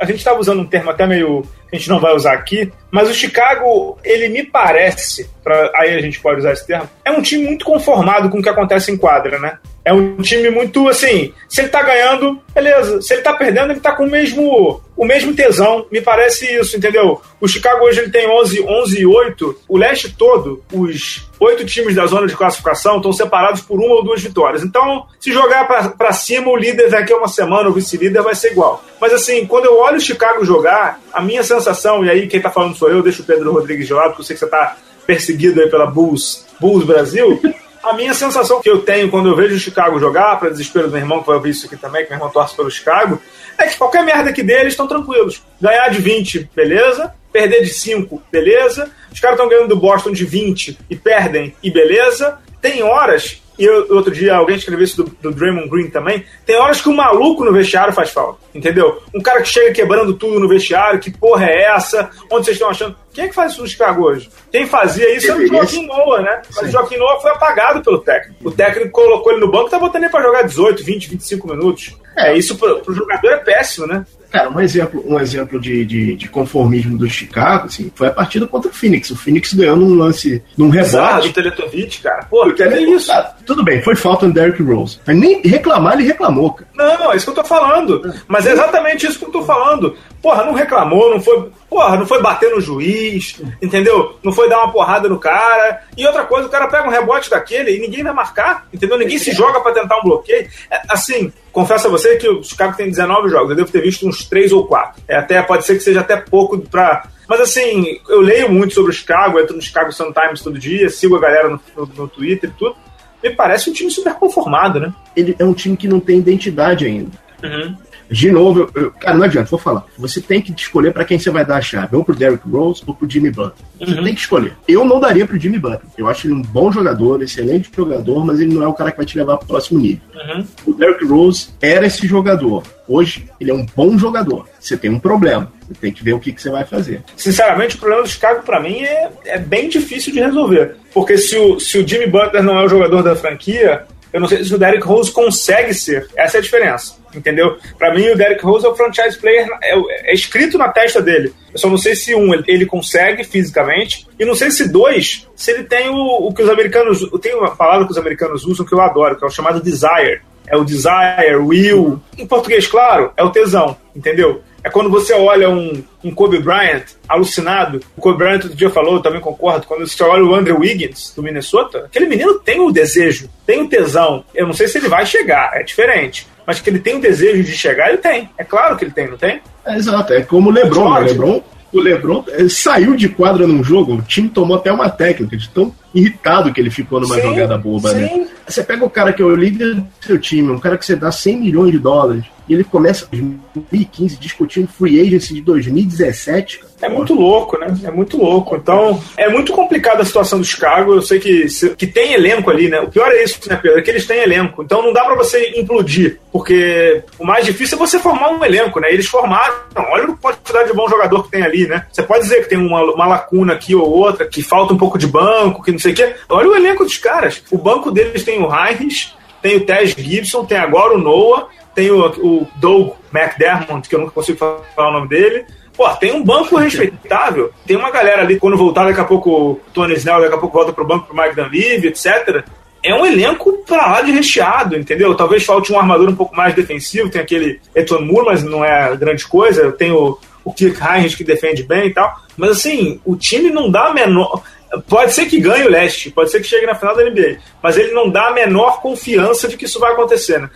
A 0.00 0.04
gente 0.04 0.18
estava 0.18 0.38
usando 0.38 0.60
um 0.60 0.66
termo 0.66 0.90
até 0.90 1.06
meio. 1.06 1.42
que 1.68 1.76
a 1.76 1.78
gente 1.78 1.88
não 1.88 2.00
vai 2.00 2.14
usar 2.14 2.32
aqui, 2.32 2.72
mas 2.90 3.08
o 3.08 3.14
Chicago, 3.14 3.98
ele 4.04 4.28
me 4.28 4.44
parece, 4.44 5.28
pra, 5.42 5.70
aí 5.74 5.94
a 5.94 6.00
gente 6.00 6.20
pode 6.20 6.40
usar 6.40 6.52
esse 6.52 6.66
termo, 6.66 6.88
é 7.04 7.10
um 7.10 7.22
time 7.22 7.44
muito 7.44 7.64
conformado 7.64 8.30
com 8.30 8.38
o 8.38 8.42
que 8.42 8.48
acontece 8.48 8.90
em 8.92 8.96
quadra, 8.96 9.38
né? 9.38 9.58
É 9.88 9.92
um 9.94 10.18
time 10.18 10.50
muito 10.50 10.86
assim, 10.86 11.32
se 11.48 11.62
ele 11.62 11.70
tá 11.70 11.82
ganhando, 11.82 12.38
beleza. 12.54 13.00
Se 13.00 13.14
ele 13.14 13.22
tá 13.22 13.32
perdendo, 13.32 13.72
ele 13.72 13.80
tá 13.80 13.92
com 13.92 14.04
o 14.04 14.10
mesmo, 14.10 14.82
o 14.94 15.02
mesmo 15.02 15.32
tesão. 15.32 15.86
Me 15.90 16.02
parece 16.02 16.44
isso, 16.44 16.76
entendeu? 16.76 17.22
O 17.40 17.48
Chicago 17.48 17.86
hoje 17.86 18.00
ele 18.00 18.10
tem 18.10 18.28
11, 18.28 18.66
11 18.68 19.00
e 19.00 19.06
8. 19.06 19.60
O 19.66 19.78
leste 19.78 20.14
todo, 20.14 20.62
os 20.70 21.26
oito 21.40 21.64
times 21.64 21.94
da 21.94 22.04
zona 22.04 22.26
de 22.26 22.36
classificação 22.36 22.98
estão 22.98 23.14
separados 23.14 23.62
por 23.62 23.80
uma 23.80 23.94
ou 23.94 24.04
duas 24.04 24.20
vitórias. 24.20 24.62
Então, 24.62 25.06
se 25.18 25.32
jogar 25.32 25.66
para 25.66 26.12
cima, 26.12 26.50
o 26.50 26.56
líder 26.56 26.90
daqui 26.90 27.14
a 27.14 27.16
uma 27.16 27.28
semana, 27.28 27.70
o 27.70 27.72
vice-líder 27.72 28.20
vai 28.20 28.34
ser 28.34 28.52
igual. 28.52 28.84
Mas 29.00 29.14
assim, 29.14 29.46
quando 29.46 29.64
eu 29.64 29.78
olho 29.78 29.96
o 29.96 30.02
Chicago 30.02 30.44
jogar, 30.44 31.00
a 31.14 31.22
minha 31.22 31.42
sensação, 31.42 32.04
e 32.04 32.10
aí 32.10 32.26
quem 32.26 32.42
tá 32.42 32.50
falando 32.50 32.76
sou 32.76 32.90
eu, 32.90 33.02
deixa 33.02 33.22
o 33.22 33.24
Pedro 33.24 33.52
Rodrigues 33.52 33.86
de 33.86 33.94
lado, 33.94 34.08
porque 34.08 34.20
eu 34.20 34.26
sei 34.26 34.36
que 34.36 34.40
você 34.40 34.50
tá 34.50 34.76
perseguido 35.06 35.62
aí 35.62 35.70
pela 35.70 35.86
Bulls, 35.86 36.44
Bulls 36.60 36.84
Brasil. 36.84 37.40
A 37.82 37.92
minha 37.92 38.12
sensação 38.12 38.60
que 38.60 38.68
eu 38.68 38.82
tenho 38.82 39.10
quando 39.10 39.28
eu 39.28 39.36
vejo 39.36 39.54
o 39.54 39.58
Chicago 39.58 40.00
jogar, 40.00 40.38
para 40.38 40.50
desespero 40.50 40.86
do 40.86 40.92
meu 40.92 41.00
irmão, 41.00 41.20
que 41.20 41.26
vai 41.26 41.36
ouvir 41.36 41.50
isso 41.50 41.66
aqui 41.66 41.76
também, 41.76 42.04
que 42.04 42.10
meu 42.10 42.18
irmão 42.18 42.30
torce 42.30 42.56
pelo 42.56 42.70
Chicago, 42.70 43.20
é 43.56 43.66
que 43.66 43.76
qualquer 43.76 44.04
merda 44.04 44.32
que 44.32 44.42
deles 44.42 44.72
estão 44.72 44.86
tranquilos. 44.86 45.42
Ganhar 45.60 45.88
de 45.88 46.00
20, 46.00 46.50
beleza. 46.54 47.12
Perder 47.32 47.62
de 47.62 47.70
5, 47.70 48.22
beleza. 48.32 48.90
Os 49.12 49.20
caras 49.20 49.36
estão 49.36 49.48
ganhando 49.48 49.68
do 49.68 49.76
Boston 49.76 50.12
de 50.12 50.24
20 50.24 50.78
e 50.88 50.96
perdem, 50.96 51.54
e 51.62 51.70
beleza. 51.70 52.38
Tem 52.60 52.82
horas 52.82 53.42
e 53.58 53.64
eu, 53.64 53.86
outro 53.90 54.12
dia 54.12 54.36
alguém 54.36 54.56
escreveu 54.56 54.84
isso 54.84 55.02
do, 55.02 55.10
do 55.20 55.32
Draymond 55.32 55.68
Green 55.68 55.90
também. 55.90 56.24
Tem 56.46 56.56
horas 56.56 56.80
que 56.80 56.88
o 56.88 56.92
um 56.92 56.96
maluco 56.96 57.44
no 57.44 57.52
vestiário 57.52 57.92
faz 57.92 58.10
falta, 58.10 58.38
entendeu? 58.54 59.02
Um 59.14 59.20
cara 59.20 59.42
que 59.42 59.48
chega 59.48 59.72
quebrando 59.72 60.14
tudo 60.14 60.38
no 60.38 60.48
vestiário, 60.48 61.00
que 61.00 61.10
porra 61.10 61.46
é 61.46 61.64
essa? 61.64 62.10
Onde 62.30 62.44
vocês 62.44 62.56
estão 62.56 62.70
achando? 62.70 62.96
Quem 63.12 63.24
é 63.24 63.28
que 63.28 63.34
faz 63.34 63.52
isso 63.52 63.62
no 63.62 63.68
Chicago 63.68 64.04
hoje? 64.04 64.30
Quem 64.52 64.66
fazia 64.66 65.12
isso 65.16 65.30
era 65.30 65.40
o 65.40 65.46
Joaquim 65.46 65.86
Noah, 65.86 66.22
né? 66.22 66.42
Mas 66.46 66.56
Sim. 66.56 66.66
o 66.66 66.70
Joaquim 66.70 66.96
Noah 66.96 67.20
foi 67.20 67.30
apagado 67.32 67.82
pelo 67.82 67.98
técnico. 67.98 68.48
O 68.48 68.52
técnico 68.52 68.90
colocou 68.92 69.32
ele 69.32 69.40
no 69.40 69.50
banco 69.50 69.66
e 69.66 69.70
tá 69.70 69.78
botando 69.78 70.04
ele 70.04 70.12
pra 70.12 70.22
jogar 70.22 70.42
18, 70.42 70.84
20, 70.84 71.10
25 71.10 71.48
minutos. 71.48 71.96
É, 72.16 72.36
isso 72.36 72.56
pro, 72.56 72.80
pro 72.80 72.94
jogador 72.94 73.28
é 73.32 73.36
péssimo, 73.38 73.86
né? 73.86 74.06
Cara, 74.30 74.50
um 74.50 74.60
exemplo, 74.60 75.02
um 75.06 75.18
exemplo 75.18 75.58
de, 75.58 75.84
de, 75.86 76.14
de, 76.14 76.28
conformismo 76.28 76.98
do 76.98 77.08
Chicago, 77.08 77.66
assim, 77.66 77.90
foi 77.94 78.08
a 78.08 78.10
partida 78.10 78.46
contra 78.46 78.70
o 78.70 78.74
Phoenix. 78.74 79.10
O 79.10 79.16
Phoenix 79.16 79.54
ganhou 79.54 79.76
num 79.76 79.94
lance, 79.94 80.42
num 80.56 80.68
rebote. 80.68 81.28
do 81.28 81.34
Teletovic, 81.34 82.02
cara. 82.02 82.24
Pô, 82.24 82.52
que 82.52 82.62
é 82.62 82.82
isso? 82.82 83.06
Cara, 83.06 83.34
tudo 83.46 83.64
bem, 83.64 83.82
foi 83.82 83.96
falta 83.96 84.26
no 84.26 84.34
Derrick 84.34 84.62
Rose. 84.62 85.00
Mas 85.06 85.16
nem 85.16 85.40
reclamar, 85.42 85.94
ele 85.94 86.04
reclamou, 86.04 86.52
cara. 86.52 86.68
Não, 86.74 87.12
é 87.12 87.16
isso 87.16 87.26
que 87.26 87.30
eu 87.30 87.42
tô 87.42 87.44
falando. 87.44 88.14
Mas 88.26 88.46
é 88.46 88.52
exatamente 88.52 89.06
isso 89.06 89.18
que 89.18 89.24
eu 89.24 89.30
tô 89.30 89.42
falando. 89.42 89.96
Porra, 90.20 90.44
não 90.44 90.52
reclamou, 90.52 91.10
não 91.10 91.20
foi. 91.20 91.50
Porra, 91.70 91.96
não 91.96 92.06
foi 92.06 92.20
bater 92.20 92.50
no 92.50 92.60
juiz, 92.60 93.40
entendeu? 93.62 94.18
Não 94.22 94.32
foi 94.32 94.48
dar 94.48 94.58
uma 94.58 94.72
porrada 94.72 95.08
no 95.08 95.18
cara. 95.18 95.82
E 95.96 96.04
outra 96.06 96.24
coisa, 96.24 96.48
o 96.48 96.50
cara 96.50 96.66
pega 96.66 96.88
um 96.88 96.90
rebote 96.90 97.30
daquele 97.30 97.76
e 97.76 97.80
ninguém 97.80 98.02
vai 98.02 98.12
marcar, 98.12 98.66
entendeu? 98.72 98.98
Ninguém 98.98 99.18
se 99.18 99.32
joga 99.32 99.60
para 99.60 99.72
tentar 99.72 99.98
um 99.98 100.02
bloqueio. 100.02 100.48
É, 100.70 100.82
assim, 100.88 101.32
confesso 101.52 101.86
a 101.86 101.90
você 101.90 102.16
que 102.16 102.28
o 102.28 102.42
Chicago 102.42 102.76
tem 102.76 102.88
19 102.88 103.28
jogos, 103.28 103.50
eu 103.50 103.56
devo 103.56 103.70
ter 103.70 103.80
visto 103.80 104.08
uns 104.08 104.24
3 104.24 104.52
ou 104.52 104.66
4. 104.66 105.02
É, 105.06 105.16
até, 105.16 105.40
pode 105.42 105.64
ser 105.64 105.74
que 105.74 105.82
seja 105.82 106.00
até 106.00 106.16
pouco 106.16 106.58
pra. 106.58 107.06
Mas 107.28 107.40
assim, 107.40 108.00
eu 108.08 108.20
leio 108.20 108.50
muito 108.50 108.74
sobre 108.74 108.90
o 108.90 108.94
Chicago, 108.94 109.38
entro 109.38 109.54
no 109.54 109.62
Chicago 109.62 109.92
Sun 109.92 110.12
Times 110.12 110.40
todo 110.40 110.58
dia, 110.58 110.88
sigo 110.88 111.16
a 111.16 111.20
galera 111.20 111.48
no, 111.48 111.60
no, 111.76 111.86
no 111.86 112.08
Twitter 112.08 112.50
e 112.50 112.58
tudo. 112.58 112.76
Me 113.22 113.30
parece 113.30 113.68
um 113.68 113.72
time 113.72 113.90
super 113.90 114.14
conformado, 114.14 114.80
né? 114.80 114.92
Ele 115.14 115.36
é 115.38 115.44
um 115.44 115.52
time 115.52 115.76
que 115.76 115.88
não 115.88 116.00
tem 116.00 116.18
identidade 116.18 116.86
ainda. 116.86 117.10
Uhum. 117.42 117.76
De 118.10 118.30
novo, 118.30 118.70
eu, 118.74 118.90
cara, 118.92 119.16
não 119.16 119.24
adianta, 119.24 119.50
vou 119.50 119.58
falar. 119.58 119.84
Você 119.98 120.20
tem 120.20 120.40
que 120.40 120.52
escolher 120.52 120.92
para 120.92 121.04
quem 121.04 121.18
você 121.18 121.30
vai 121.30 121.44
dar 121.44 121.56
a 121.56 121.60
chave, 121.60 121.94
ou 121.94 122.04
pro 122.04 122.14
Derrick 122.14 122.48
Rose 122.48 122.82
ou 122.86 122.94
pro 122.94 123.08
Jimmy 123.08 123.30
Butler. 123.30 123.66
Você 123.78 123.92
uhum. 123.92 124.04
tem 124.04 124.14
que 124.14 124.20
escolher. 124.20 124.54
Eu 124.66 124.84
não 124.84 124.98
daria 124.98 125.26
pro 125.26 125.38
Jimmy 125.38 125.58
Butler. 125.58 125.80
Eu 125.96 126.08
acho 126.08 126.26
ele 126.26 126.34
um 126.34 126.42
bom 126.42 126.72
jogador, 126.72 127.22
excelente 127.22 127.70
jogador, 127.74 128.24
mas 128.24 128.40
ele 128.40 128.54
não 128.54 128.62
é 128.62 128.66
o 128.66 128.72
cara 128.72 128.90
que 128.90 128.96
vai 128.96 129.06
te 129.06 129.16
levar 129.16 129.36
pro 129.36 129.46
próximo 129.48 129.78
nível. 129.78 130.00
Uhum. 130.14 130.46
O 130.66 130.74
Derrick 130.74 131.04
Rose 131.04 131.50
era 131.60 131.86
esse 131.86 132.06
jogador. 132.06 132.62
Hoje, 132.88 133.28
ele 133.38 133.50
é 133.50 133.54
um 133.54 133.66
bom 133.76 133.98
jogador. 133.98 134.48
Você 134.58 134.76
tem 134.76 134.90
um 134.90 134.98
problema. 134.98 135.52
Você 135.68 135.74
tem 135.74 135.92
que 135.92 136.02
ver 136.02 136.14
o 136.14 136.20
que, 136.20 136.32
que 136.32 136.40
você 136.40 136.50
vai 136.50 136.64
fazer. 136.64 137.02
Sinceramente, 137.16 137.76
o 137.76 137.78
problema 137.78 138.02
do 138.02 138.08
Chicago, 138.08 138.42
para 138.42 138.60
mim, 138.60 138.80
é, 138.80 139.10
é 139.26 139.38
bem 139.38 139.68
difícil 139.68 140.12
de 140.12 140.20
resolver. 140.20 140.76
Porque 140.94 141.18
se 141.18 141.36
o, 141.36 141.60
se 141.60 141.78
o 141.78 141.86
Jimmy 141.86 142.06
Butler 142.06 142.42
não 142.42 142.58
é 142.58 142.64
o 142.64 142.68
jogador 142.68 143.02
da 143.02 143.14
franquia, 143.14 143.86
eu 144.12 144.20
não 144.20 144.28
sei 144.28 144.44
se 144.44 144.54
o 144.54 144.58
Derrick 144.58 144.86
Rose 144.86 145.10
consegue 145.12 145.74
ser. 145.74 146.08
Essa 146.16 146.38
é 146.38 146.40
a 146.40 146.42
diferença 146.42 146.98
entendeu? 147.14 147.56
Para 147.78 147.94
mim, 147.94 148.08
o 148.08 148.16
Derrick 148.16 148.44
Rose 148.44 148.66
é 148.66 148.68
o 148.68 148.74
franchise 148.74 149.18
player, 149.18 149.48
é, 149.62 150.10
é, 150.10 150.14
escrito 150.14 150.58
na 150.58 150.68
testa 150.68 151.00
dele. 151.00 151.32
Eu 151.52 151.58
só 151.58 151.68
não 151.68 151.78
sei 151.78 151.94
se 151.94 152.14
um 152.14 152.34
ele 152.46 152.66
consegue 152.66 153.24
fisicamente, 153.24 154.06
e 154.18 154.24
não 154.24 154.34
sei 154.34 154.50
se 154.50 154.68
dois, 154.68 155.26
se 155.34 155.50
ele 155.50 155.64
tem 155.64 155.88
o, 155.88 156.28
o 156.28 156.32
que 156.32 156.42
os 156.42 156.48
americanos. 156.48 157.08
Tem 157.20 157.34
uma 157.34 157.54
palavra 157.54 157.86
que 157.86 157.92
os 157.92 157.98
americanos 157.98 158.44
usam 158.44 158.66
que 158.66 158.74
eu 158.74 158.80
adoro, 158.80 159.16
que 159.16 159.24
é 159.24 159.26
o 159.26 159.30
chamado 159.30 159.62
desire. 159.62 160.20
É 160.46 160.56
o 160.56 160.64
desire, 160.64 161.36
will. 161.36 162.00
Em 162.16 162.26
português, 162.26 162.66
claro, 162.66 163.12
é 163.16 163.22
o 163.22 163.30
tesão, 163.30 163.76
entendeu? 163.94 164.42
É 164.68 164.70
quando 164.70 164.90
você 164.90 165.14
olha 165.14 165.48
um, 165.48 165.82
um 166.04 166.14
Kobe 166.14 166.38
Bryant 166.38 166.84
alucinado. 167.08 167.80
O 167.96 168.02
Kobe 168.02 168.18
Bryant 168.18 168.42
outro 168.42 168.54
dia 168.54 168.68
falou, 168.68 168.96
eu 168.96 169.02
também 169.02 169.20
concordo. 169.20 169.66
Quando 169.66 169.86
você 169.86 170.02
olha 170.04 170.22
o 170.22 170.34
Andrew 170.34 170.60
Wiggins 170.60 171.14
do 171.16 171.22
Minnesota, 171.22 171.86
aquele 171.86 172.06
menino 172.06 172.38
tem 172.38 172.60
o 172.60 172.70
desejo, 172.70 173.30
tem 173.46 173.62
o 173.62 173.68
tesão. 173.68 174.22
Eu 174.34 174.46
não 174.46 174.52
sei 174.52 174.68
se 174.68 174.76
ele 174.76 174.88
vai 174.88 175.06
chegar, 175.06 175.50
é 175.54 175.62
diferente 175.62 176.26
mas 176.46 176.62
que 176.62 176.70
ele 176.70 176.78
tem 176.78 176.96
o 176.96 177.00
desejo 177.00 177.44
de 177.44 177.52
chegar, 177.52 177.90
ele 177.90 177.98
tem. 177.98 178.30
É 178.38 178.42
claro 178.42 178.74
que 178.74 178.82
ele 178.82 178.90
tem, 178.90 179.06
não 179.06 179.18
tem? 179.18 179.42
É, 179.66 179.76
exato, 179.76 180.14
é 180.14 180.22
como 180.22 180.48
o 180.48 180.50
Lebron. 180.50 180.94
O 180.94 180.98
Lebron, 180.98 181.42
o 181.70 181.78
Lebron 181.78 182.24
saiu 182.48 182.96
de 182.96 183.06
quadra 183.06 183.46
num 183.46 183.62
jogo, 183.62 183.96
o 183.96 184.00
time 184.00 184.30
tomou 184.30 184.56
até 184.56 184.72
uma 184.72 184.88
técnica, 184.88 185.36
de 185.36 185.46
tão 185.50 185.74
irritado 185.94 186.52
que 186.52 186.60
ele 186.60 186.70
ficou 186.70 187.00
numa 187.00 187.14
sim, 187.14 187.22
jogada 187.22 187.56
boba, 187.58 187.92
né? 187.92 188.08
sim. 188.08 188.20
né? 188.20 188.28
Você 188.46 188.62
pega 188.62 188.84
o 188.84 188.90
cara 188.90 189.12
que 189.12 189.22
é 189.22 189.24
o 189.24 189.34
líder 189.34 189.74
do 189.74 189.86
seu 190.00 190.18
time, 190.18 190.50
um 190.50 190.58
cara 190.58 190.78
que 190.78 190.86
você 190.86 190.96
dá 190.96 191.10
100 191.10 191.38
milhões 191.38 191.72
de 191.72 191.78
dólares, 191.78 192.24
e 192.48 192.54
ele 192.54 192.64
começa 192.64 193.06
em 193.12 193.38
2015 193.54 194.16
discutindo 194.16 194.68
free 194.68 195.00
agency 195.00 195.34
de 195.34 195.42
2017. 195.42 196.60
É 196.80 196.88
muito 196.88 197.12
louco, 197.12 197.58
né? 197.58 197.76
É 197.84 197.90
muito 197.90 198.16
louco. 198.16 198.56
Então, 198.56 199.02
é 199.16 199.28
muito 199.28 199.52
complicada 199.52 200.00
a 200.00 200.04
situação 200.04 200.38
do 200.38 200.44
Chicago. 200.44 200.94
Eu 200.94 201.02
sei 201.02 201.18
que, 201.18 201.46
que 201.76 201.86
tem 201.86 202.14
elenco 202.14 202.50
ali, 202.50 202.68
né? 202.68 202.80
O 202.80 202.88
pior 202.88 203.10
é 203.12 203.22
isso, 203.22 203.38
né, 203.48 203.56
Pedro? 203.56 203.78
É 203.78 203.82
que 203.82 203.90
eles 203.90 204.06
têm 204.06 204.20
elenco. 204.20 204.62
Então 204.62 204.80
não 204.82 204.92
dá 204.92 205.04
para 205.04 205.16
você 205.16 205.52
implodir. 205.58 206.20
Porque 206.32 207.02
o 207.18 207.26
mais 207.26 207.44
difícil 207.44 207.76
é 207.76 207.78
você 207.78 207.98
formar 207.98 208.30
um 208.30 208.42
elenco, 208.42 208.80
né? 208.80 208.90
Eles 208.92 209.06
formaram. 209.06 209.54
Olha 209.76 210.04
a 210.04 210.16
quantidade 210.16 210.70
de 210.70 210.74
bom 210.74 210.88
jogador 210.88 211.24
que 211.24 211.30
tem 211.30 211.42
ali, 211.42 211.66
né? 211.66 211.84
Você 211.92 212.02
pode 212.02 212.22
dizer 212.22 212.42
que 212.42 212.48
tem 212.48 212.58
uma, 212.58 212.82
uma 212.82 213.06
lacuna 213.06 213.52
aqui 213.52 213.74
ou 213.74 213.90
outra, 213.90 214.26
que 214.26 214.42
falta 214.42 214.72
um 214.72 214.78
pouco 214.78 214.96
de 214.96 215.06
banco, 215.06 215.62
que 215.62 215.70
não 215.78 215.82
sei 215.82 215.92
o 215.92 215.94
quê. 215.94 216.16
Olha 216.28 216.48
o 216.48 216.56
elenco 216.56 216.84
dos 216.84 216.98
caras. 216.98 217.42
O 217.50 217.58
banco 217.58 217.90
deles 217.90 218.24
tem 218.24 218.42
o 218.42 218.52
Heinrich, 218.52 219.14
tem 219.40 219.56
o 219.56 219.64
Tess 219.64 219.94
Gibson, 219.96 220.44
tem 220.44 220.58
agora 220.58 220.94
o 220.94 220.98
Noah 220.98 221.48
tem 221.78 221.92
o, 221.92 222.04
o 222.06 222.48
Doug 222.56 222.94
McDermott, 223.14 223.88
que 223.88 223.94
eu 223.94 224.00
nunca 224.00 224.10
consigo 224.10 224.36
falar 224.36 224.88
o 224.88 224.92
nome 224.94 225.08
dele. 225.08 225.46
Pô, 225.76 225.88
tem 225.90 226.12
um 226.12 226.24
banco 226.24 226.56
respeitável. 226.56 227.52
Tem 227.64 227.76
uma 227.76 227.92
galera 227.92 228.22
ali, 228.22 228.36
quando 228.36 228.56
voltar, 228.56 228.84
daqui 228.84 229.00
a 229.00 229.04
pouco 229.04 229.30
o 229.30 229.60
Tony 229.72 229.94
Snell, 229.94 230.22
daqui 230.22 230.34
a 230.34 230.38
pouco 230.38 230.56
volta 230.56 230.72
pro 230.72 230.84
banco 230.84 231.06
pro 231.06 231.16
Mike 231.16 231.36
Dunleavy, 231.36 231.86
etc. 231.86 232.44
É 232.82 232.92
um 232.92 233.06
elenco 233.06 233.64
pra 233.64 233.92
lá 233.92 234.02
de 234.02 234.10
recheado, 234.10 234.76
entendeu? 234.76 235.14
Talvez 235.14 235.44
falte 235.44 235.72
um 235.72 235.78
armador 235.78 236.08
um 236.08 236.16
pouco 236.16 236.34
mais 236.34 236.52
defensivo. 236.52 237.10
Tem 237.10 237.20
aquele 237.20 237.60
Eton 237.72 238.00
Moore, 238.00 238.26
mas 238.26 238.42
não 238.42 238.64
é 238.64 238.96
grande 238.96 239.24
coisa. 239.24 239.70
Tem 239.70 239.92
o, 239.92 240.18
o 240.44 240.52
Kirk 240.52 240.80
Heinrich 240.82 241.16
que 241.16 241.22
defende 241.22 241.62
bem 241.62 241.86
e 241.86 241.94
tal. 241.94 242.12
Mas 242.36 242.50
assim, 242.50 243.00
o 243.04 243.14
time 243.14 243.50
não 243.50 243.70
dá 243.70 243.94
menor. 243.94 244.42
Pode 244.86 245.14
ser 245.14 245.26
que 245.26 245.40
ganhe 245.40 245.64
o 245.64 245.70
leste, 245.70 246.10
pode 246.10 246.30
ser 246.30 246.40
que 246.40 246.46
chegue 246.46 246.66
na 246.66 246.74
final 246.74 246.94
da 246.94 247.02
NBA, 247.02 247.38
mas 247.62 247.78
ele 247.78 247.92
não 247.92 248.10
dá 248.10 248.28
a 248.28 248.32
menor 248.32 248.82
confiança 248.82 249.48
de 249.48 249.56
que 249.56 249.64
isso 249.64 249.80
vai 249.80 249.92
acontecer. 249.92 250.40
Né? 250.40 250.50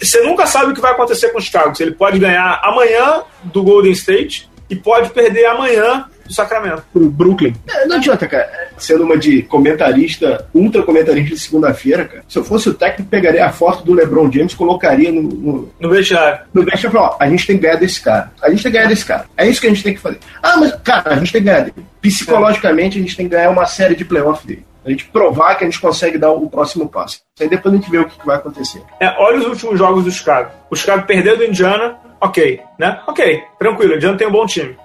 Você 0.00 0.20
nunca 0.22 0.46
sabe 0.46 0.72
o 0.72 0.74
que 0.74 0.80
vai 0.80 0.92
acontecer 0.92 1.30
com 1.30 1.38
o 1.38 1.40
Chicago. 1.40 1.72
Ele 1.80 1.92
pode 1.92 2.18
ganhar 2.18 2.60
amanhã 2.62 3.22
do 3.42 3.62
Golden 3.62 3.92
State 3.92 4.50
e 4.68 4.76
pode 4.76 5.10
perder 5.10 5.46
amanhã 5.46 6.06
do 6.26 6.32
Sacramento. 6.32 6.82
Pro 6.92 7.08
Brooklyn. 7.08 7.54
É, 7.68 7.86
não 7.86 7.96
adianta, 7.96 8.26
cara. 8.26 8.48
Sendo 8.76 9.04
uma 9.04 9.16
de 9.16 9.42
comentarista, 9.42 10.46
ultra 10.54 10.82
comentarista 10.82 11.34
de 11.34 11.40
segunda-feira, 11.40 12.04
cara. 12.04 12.24
Se 12.28 12.38
eu 12.38 12.44
fosse 12.44 12.68
o 12.68 12.74
técnico, 12.74 13.10
pegaria 13.10 13.44
a 13.44 13.52
foto 13.52 13.84
do 13.84 13.92
LeBron 13.92 14.30
James 14.30 14.54
colocaria 14.54 15.12
no. 15.12 15.22
No, 15.22 15.72
no 15.78 15.90
vestiário. 15.90 16.40
No 16.52 16.62
vestiário 16.64 16.98
ó, 16.98 17.16
a 17.18 17.28
gente 17.28 17.46
tem 17.46 17.56
que 17.56 17.62
ganhar 17.62 17.76
desse 17.76 18.00
cara. 18.00 18.32
A 18.42 18.50
gente 18.50 18.62
tem 18.62 18.72
que 18.72 18.78
ganhar 18.78 18.88
desse 18.88 19.04
cara. 19.04 19.26
É 19.36 19.48
isso 19.48 19.60
que 19.60 19.66
a 19.66 19.70
gente 19.70 19.82
tem 19.82 19.94
que 19.94 20.00
fazer. 20.00 20.18
Ah, 20.42 20.56
mas, 20.56 20.74
cara, 20.82 21.14
a 21.14 21.16
gente 21.16 21.32
tem 21.32 21.40
que 21.40 21.46
ganhar 21.46 21.60
dele. 21.60 21.86
Psicologicamente, 22.00 22.98
a 22.98 23.02
gente 23.02 23.16
tem 23.16 23.28
que 23.28 23.34
ganhar 23.34 23.50
uma 23.50 23.66
série 23.66 23.94
de 23.94 24.04
playoff 24.04 24.46
dele. 24.46 24.64
A 24.84 24.90
gente 24.90 25.06
provar 25.06 25.56
que 25.56 25.64
a 25.64 25.66
gente 25.66 25.80
consegue 25.80 26.18
dar 26.18 26.30
o 26.30 26.48
próximo 26.48 26.88
passo. 26.88 27.20
Aí 27.40 27.48
depois 27.48 27.74
a 27.74 27.76
gente 27.78 27.90
vê 27.90 27.98
o 27.98 28.04
que 28.04 28.24
vai 28.24 28.36
acontecer. 28.36 28.82
É, 29.00 29.08
olha 29.18 29.38
os 29.38 29.46
últimos 29.46 29.78
jogos 29.78 30.04
do 30.04 30.10
Chicago. 30.10 30.50
O 30.70 30.76
Chicago 30.76 31.06
perdeu 31.06 31.38
do 31.38 31.44
Indiana, 31.44 31.96
ok, 32.20 32.60
né? 32.78 33.00
Ok, 33.06 33.42
tranquilo, 33.58 33.94
o 33.94 33.96
Indiana 33.96 34.18
tem 34.18 34.28
um 34.28 34.32
bom 34.32 34.44
time. 34.44 34.76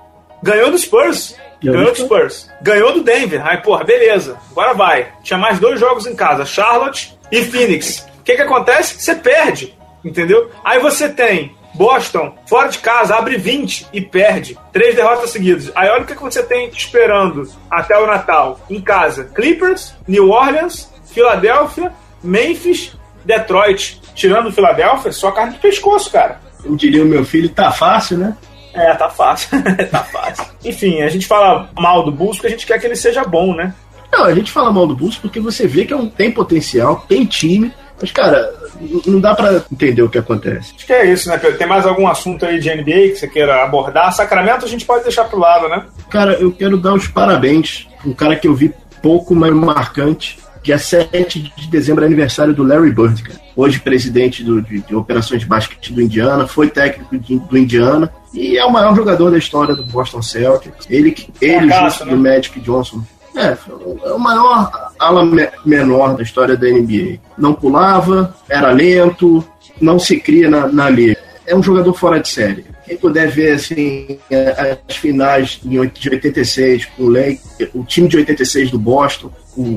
Ganhou 0.41 0.71
do 0.71 0.77
Spurs. 0.77 1.35
Ganhou 1.61 1.91
do 1.91 1.97
Spurs. 1.97 2.49
Ganhou 2.61 2.93
do 2.93 3.03
Denver. 3.03 3.45
Aí, 3.45 3.57
porra, 3.57 3.83
beleza. 3.83 4.37
Agora 4.51 4.73
vai. 4.73 5.07
Tinha 5.23 5.37
mais 5.37 5.59
dois 5.59 5.79
jogos 5.79 6.05
em 6.05 6.15
casa: 6.15 6.45
Charlotte 6.45 7.17
e 7.31 7.43
Phoenix. 7.43 8.07
O 8.19 8.23
que, 8.23 8.35
que 8.35 8.41
acontece? 8.41 9.01
Você 9.01 9.15
perde. 9.15 9.77
Entendeu? 10.03 10.49
Aí 10.63 10.79
você 10.79 11.09
tem 11.09 11.55
Boston, 11.73 12.35
fora 12.47 12.69
de 12.69 12.79
casa, 12.79 13.15
abre 13.15 13.37
20 13.37 13.87
e 13.93 14.01
perde. 14.01 14.57
Três 14.71 14.95
derrotas 14.95 15.29
seguidas. 15.29 15.71
Aí 15.75 15.89
olha 15.89 16.03
o 16.03 16.05
que 16.05 16.15
você 16.15 16.41
tem 16.41 16.69
esperando 16.69 17.49
até 17.69 17.97
o 17.97 18.07
Natal. 18.07 18.59
Em 18.69 18.81
casa: 18.81 19.25
Clippers, 19.35 19.93
New 20.07 20.29
Orleans, 20.29 20.89
Filadélfia, 21.05 21.91
Memphis, 22.23 22.93
Detroit. 23.25 23.99
Tirando 24.15 24.51
Filadélfia, 24.51 25.11
só 25.11 25.31
carne 25.31 25.53
de 25.53 25.59
pescoço, 25.59 26.11
cara. 26.11 26.41
Eu 26.63 26.75
diria 26.75 27.03
o 27.03 27.07
meu 27.07 27.23
filho, 27.23 27.47
tá 27.49 27.71
fácil, 27.71 28.17
né? 28.17 28.35
É, 28.73 28.93
tá 28.93 29.09
fácil. 29.09 29.49
tá 29.89 30.03
fácil. 30.03 30.45
Enfim, 30.63 31.01
a 31.01 31.09
gente 31.09 31.27
fala 31.27 31.69
mal 31.77 32.03
do 32.03 32.11
Bulls 32.11 32.37
porque 32.37 32.47
a 32.47 32.51
gente 32.51 32.65
quer 32.65 32.79
que 32.79 32.85
ele 32.85 32.95
seja 32.95 33.23
bom, 33.23 33.55
né? 33.55 33.73
Não, 34.11 34.25
a 34.25 34.33
gente 34.33 34.51
fala 34.51 34.71
mal 34.71 34.87
do 34.87 34.95
Bulls 34.95 35.17
porque 35.17 35.39
você 35.39 35.67
vê 35.67 35.85
que 35.85 35.93
é 35.93 35.95
um, 35.95 36.09
tem 36.09 36.31
potencial, 36.31 37.05
tem 37.07 37.25
time, 37.25 37.71
mas, 38.01 38.11
cara, 38.11 38.53
não 39.05 39.19
dá 39.19 39.35
para 39.35 39.63
entender 39.71 40.01
o 40.01 40.09
que 40.09 40.17
acontece. 40.17 40.73
Acho 40.75 40.85
que 40.85 40.93
é 40.93 41.11
isso, 41.11 41.27
né, 41.29 41.37
Pedro? 41.37 41.57
Tem 41.57 41.67
mais 41.67 41.85
algum 41.85 42.07
assunto 42.07 42.45
aí 42.45 42.59
de 42.59 42.73
NBA 42.73 43.09
que 43.09 43.15
você 43.15 43.27
queira 43.27 43.63
abordar? 43.63 44.13
Sacramento 44.13 44.65
a 44.65 44.67
gente 44.67 44.85
pode 44.85 45.03
deixar 45.03 45.25
pro 45.25 45.39
lado, 45.39 45.67
né? 45.67 45.85
Cara, 46.09 46.33
eu 46.33 46.51
quero 46.51 46.77
dar 46.77 46.93
os 46.93 47.07
parabéns. 47.07 47.87
Um 48.05 48.13
cara 48.13 48.35
que 48.35 48.47
eu 48.47 48.55
vi 48.55 48.73
pouco, 49.01 49.35
mas 49.35 49.53
marcante. 49.53 50.39
Dia 50.61 50.77
7 50.77 51.53
de 51.55 51.67
dezembro 51.69 52.03
é 52.03 52.07
aniversário 52.07 52.53
do 52.53 52.63
Larry 52.63 52.91
Bird, 52.91 53.23
cara. 53.23 53.39
Hoje 53.55 53.79
presidente 53.79 54.43
do, 54.43 54.61
de, 54.61 54.81
de, 54.81 54.95
operações 54.95 55.41
de 55.41 55.47
basquete 55.47 55.93
do 55.93 56.01
Indiana, 56.01 56.47
foi 56.47 56.69
técnico 56.69 57.17
de, 57.17 57.39
do 57.39 57.57
Indiana 57.57 58.11
e 58.33 58.57
é 58.57 58.65
o 58.65 58.71
maior 58.71 58.95
jogador 58.95 59.31
da 59.31 59.37
história 59.37 59.75
do 59.75 59.85
Boston 59.85 60.21
Celtics. 60.21 60.85
Ele, 60.89 61.15
ele 61.41 61.69
junto 61.71 62.05
né? 62.05 62.11
do 62.11 62.17
Magic 62.17 62.59
Johnson, 62.59 63.03
é, 63.35 63.57
é 64.05 64.11
o 64.11 64.19
maior 64.19 64.91
ala 64.99 65.23
menor 65.65 66.15
da 66.15 66.23
história 66.23 66.57
da 66.57 66.67
NBA. 66.67 67.19
Não 67.37 67.53
pulava, 67.53 68.35
era 68.49 68.71
lento, 68.71 69.43
não 69.79 69.97
se 69.97 70.19
cria 70.19 70.49
na, 70.49 70.67
na 70.67 70.89
liga. 70.89 71.17
É 71.45 71.55
um 71.55 71.63
jogador 71.63 71.93
fora 71.93 72.19
de 72.19 72.27
série. 72.27 72.65
Quem 72.85 72.97
puder 72.97 73.29
ver 73.29 73.53
assim, 73.53 74.19
as 74.89 74.95
finais 74.95 75.59
de 75.63 75.79
86 75.79 76.85
com 76.85 77.03
o 77.03 77.09
Lake, 77.09 77.39
o 77.73 77.83
time 77.83 78.07
de 78.07 78.17
86 78.17 78.71
do 78.71 78.79
Boston, 78.79 79.31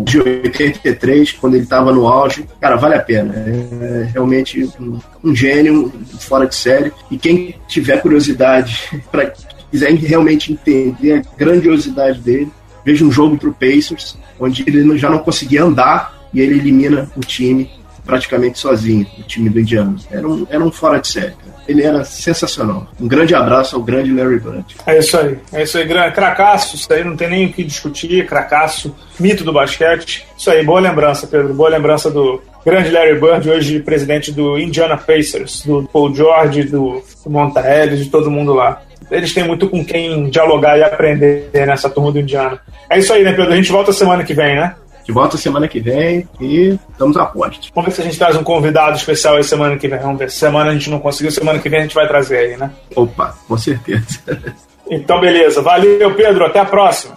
de 0.05 0.21
83, 0.21 1.33
quando 1.33 1.55
ele 1.55 1.65
estava 1.65 1.93
no 1.93 2.07
auge, 2.07 2.47
cara, 2.61 2.77
vale 2.77 2.95
a 2.95 3.01
pena. 3.01 3.35
É 3.35 4.09
realmente 4.13 4.69
um, 4.79 4.99
um 5.25 5.35
gênio 5.35 5.93
fora 6.19 6.47
de 6.47 6.55
série. 6.55 6.93
E 7.11 7.19
quem 7.19 7.55
tiver 7.67 8.01
curiosidade 8.01 9.03
para 9.11 9.33
quiser 9.71 9.93
realmente 9.95 10.53
entender 10.53 11.13
a 11.15 11.37
grandiosidade 11.37 12.21
dele, 12.21 12.51
veja 12.85 13.05
um 13.05 13.11
jogo 13.11 13.37
para 13.37 13.49
o 13.49 13.55
Pacers, 13.55 14.17
onde 14.39 14.65
ele 14.67 14.97
já 14.99 15.09
não 15.11 15.19
conseguia 15.19 15.65
andar 15.65 16.21
e 16.33 16.41
ele 16.41 16.59
elimina 16.59 17.11
o 17.17 17.21
time 17.21 17.71
praticamente 18.05 18.59
sozinho, 18.59 19.07
o 19.19 19.23
time 19.23 19.49
do 19.49 19.61
Indiana. 19.61 19.97
Era 20.11 20.29
um, 20.29 20.47
era 20.49 20.65
um 20.65 20.71
fora 20.71 21.01
de 21.01 21.09
série 21.09 21.35
ele 21.67 21.83
era 21.83 22.05
sensacional. 22.05 22.87
Um 23.01 23.07
grande 23.07 23.35
abraço 23.35 23.77
ao 23.77 23.83
grande 23.83 24.13
Larry 24.13 24.39
Bird. 24.39 24.65
É 24.87 24.99
isso 24.99 25.17
aí, 25.17 25.39
é 25.53 25.63
isso 25.63 25.79
aí, 25.79 25.85
grande 25.85 26.15
cracaço, 26.15 26.77
isso 26.77 26.93
aí 26.93 27.05
não 27.05 27.17
tem 27.17 27.29
nem 27.29 27.47
o 27.47 27.53
que 27.53 27.65
discutir, 27.65 28.27
cracaço, 28.27 28.95
mito 29.19 29.45
do 29.45 29.53
basquete. 29.53 30.27
Isso 30.37 30.51
aí, 30.51 30.65
boa 30.65 30.81
lembrança, 30.81 31.27
Pedro, 31.27 31.55
boa 31.55 31.69
lembrança 31.69 32.11
do 32.11 32.43
grande 32.65 32.91
Larry 32.91 33.19
Bird, 33.19 33.49
hoje 33.49 33.81
presidente 33.81 34.33
do 34.33 34.59
Indiana 34.59 34.97
Pacers, 34.97 35.65
do 35.65 35.89
Paul 35.93 36.15
George, 36.15 36.65
do, 36.65 37.03
do 37.25 37.31
Monta 37.31 37.61
Ellis, 37.61 38.05
de 38.05 38.11
todo 38.11 38.31
mundo 38.31 38.55
lá. 38.55 38.83
Eles 39.11 39.35
têm 39.35 39.45
muito 39.45 39.69
com 39.69 39.85
quem 39.85 40.31
dialogar 40.31 40.79
e 40.79 40.83
aprender 40.83 41.51
nessa 41.53 41.91
turma 41.91 42.11
do 42.11 42.19
Indiana. 42.19 42.59
É 42.89 42.99
isso 42.99 43.13
aí, 43.13 43.23
né, 43.23 43.33
Pedro? 43.33 43.53
A 43.53 43.57
gente 43.57 43.71
volta 43.71 43.93
semana 43.93 44.25
que 44.25 44.33
vem, 44.33 44.57
né? 44.57 44.75
De 45.05 45.13
volta 45.13 45.37
semana 45.37 45.67
que 45.67 45.81
vem 45.81 46.29
e 46.41 46.79
estamos 46.91 47.17
a 47.17 47.27
posto. 47.27 47.69
Vamos 47.75 47.91
ver 47.91 47.95
se 47.97 48.01
a 48.03 48.05
gente 48.05 48.19
traz 48.19 48.37
um 48.37 48.45
convidado 48.45 48.97
especial 48.97 49.37
aí 49.37 49.45
semana 49.45 49.77
que 49.77 49.89
vem. 49.89 49.99
Vamos 49.99 50.19
ver. 50.19 50.31
Semana 50.31 50.71
a 50.71 50.73
gente 50.73 50.91
não 50.91 51.01
conseguiu, 51.01 51.31
semana 51.31 51.59
que 51.59 51.69
vem 51.69 51.81
a 51.81 51.83
gente 51.83 51.95
vai 51.95 52.07
trazer 52.07 52.39
aí, 52.39 52.57
né? 52.57 52.71
Opa, 52.95 53.35
com 53.49 53.57
certeza. 53.57 54.21
Então, 54.91 55.21
beleza. 55.21 55.63
Valeu, 55.63 56.15
Pedro. 56.15 56.45
Até 56.45 56.61
a 56.61 56.65
próxima. 56.67 57.17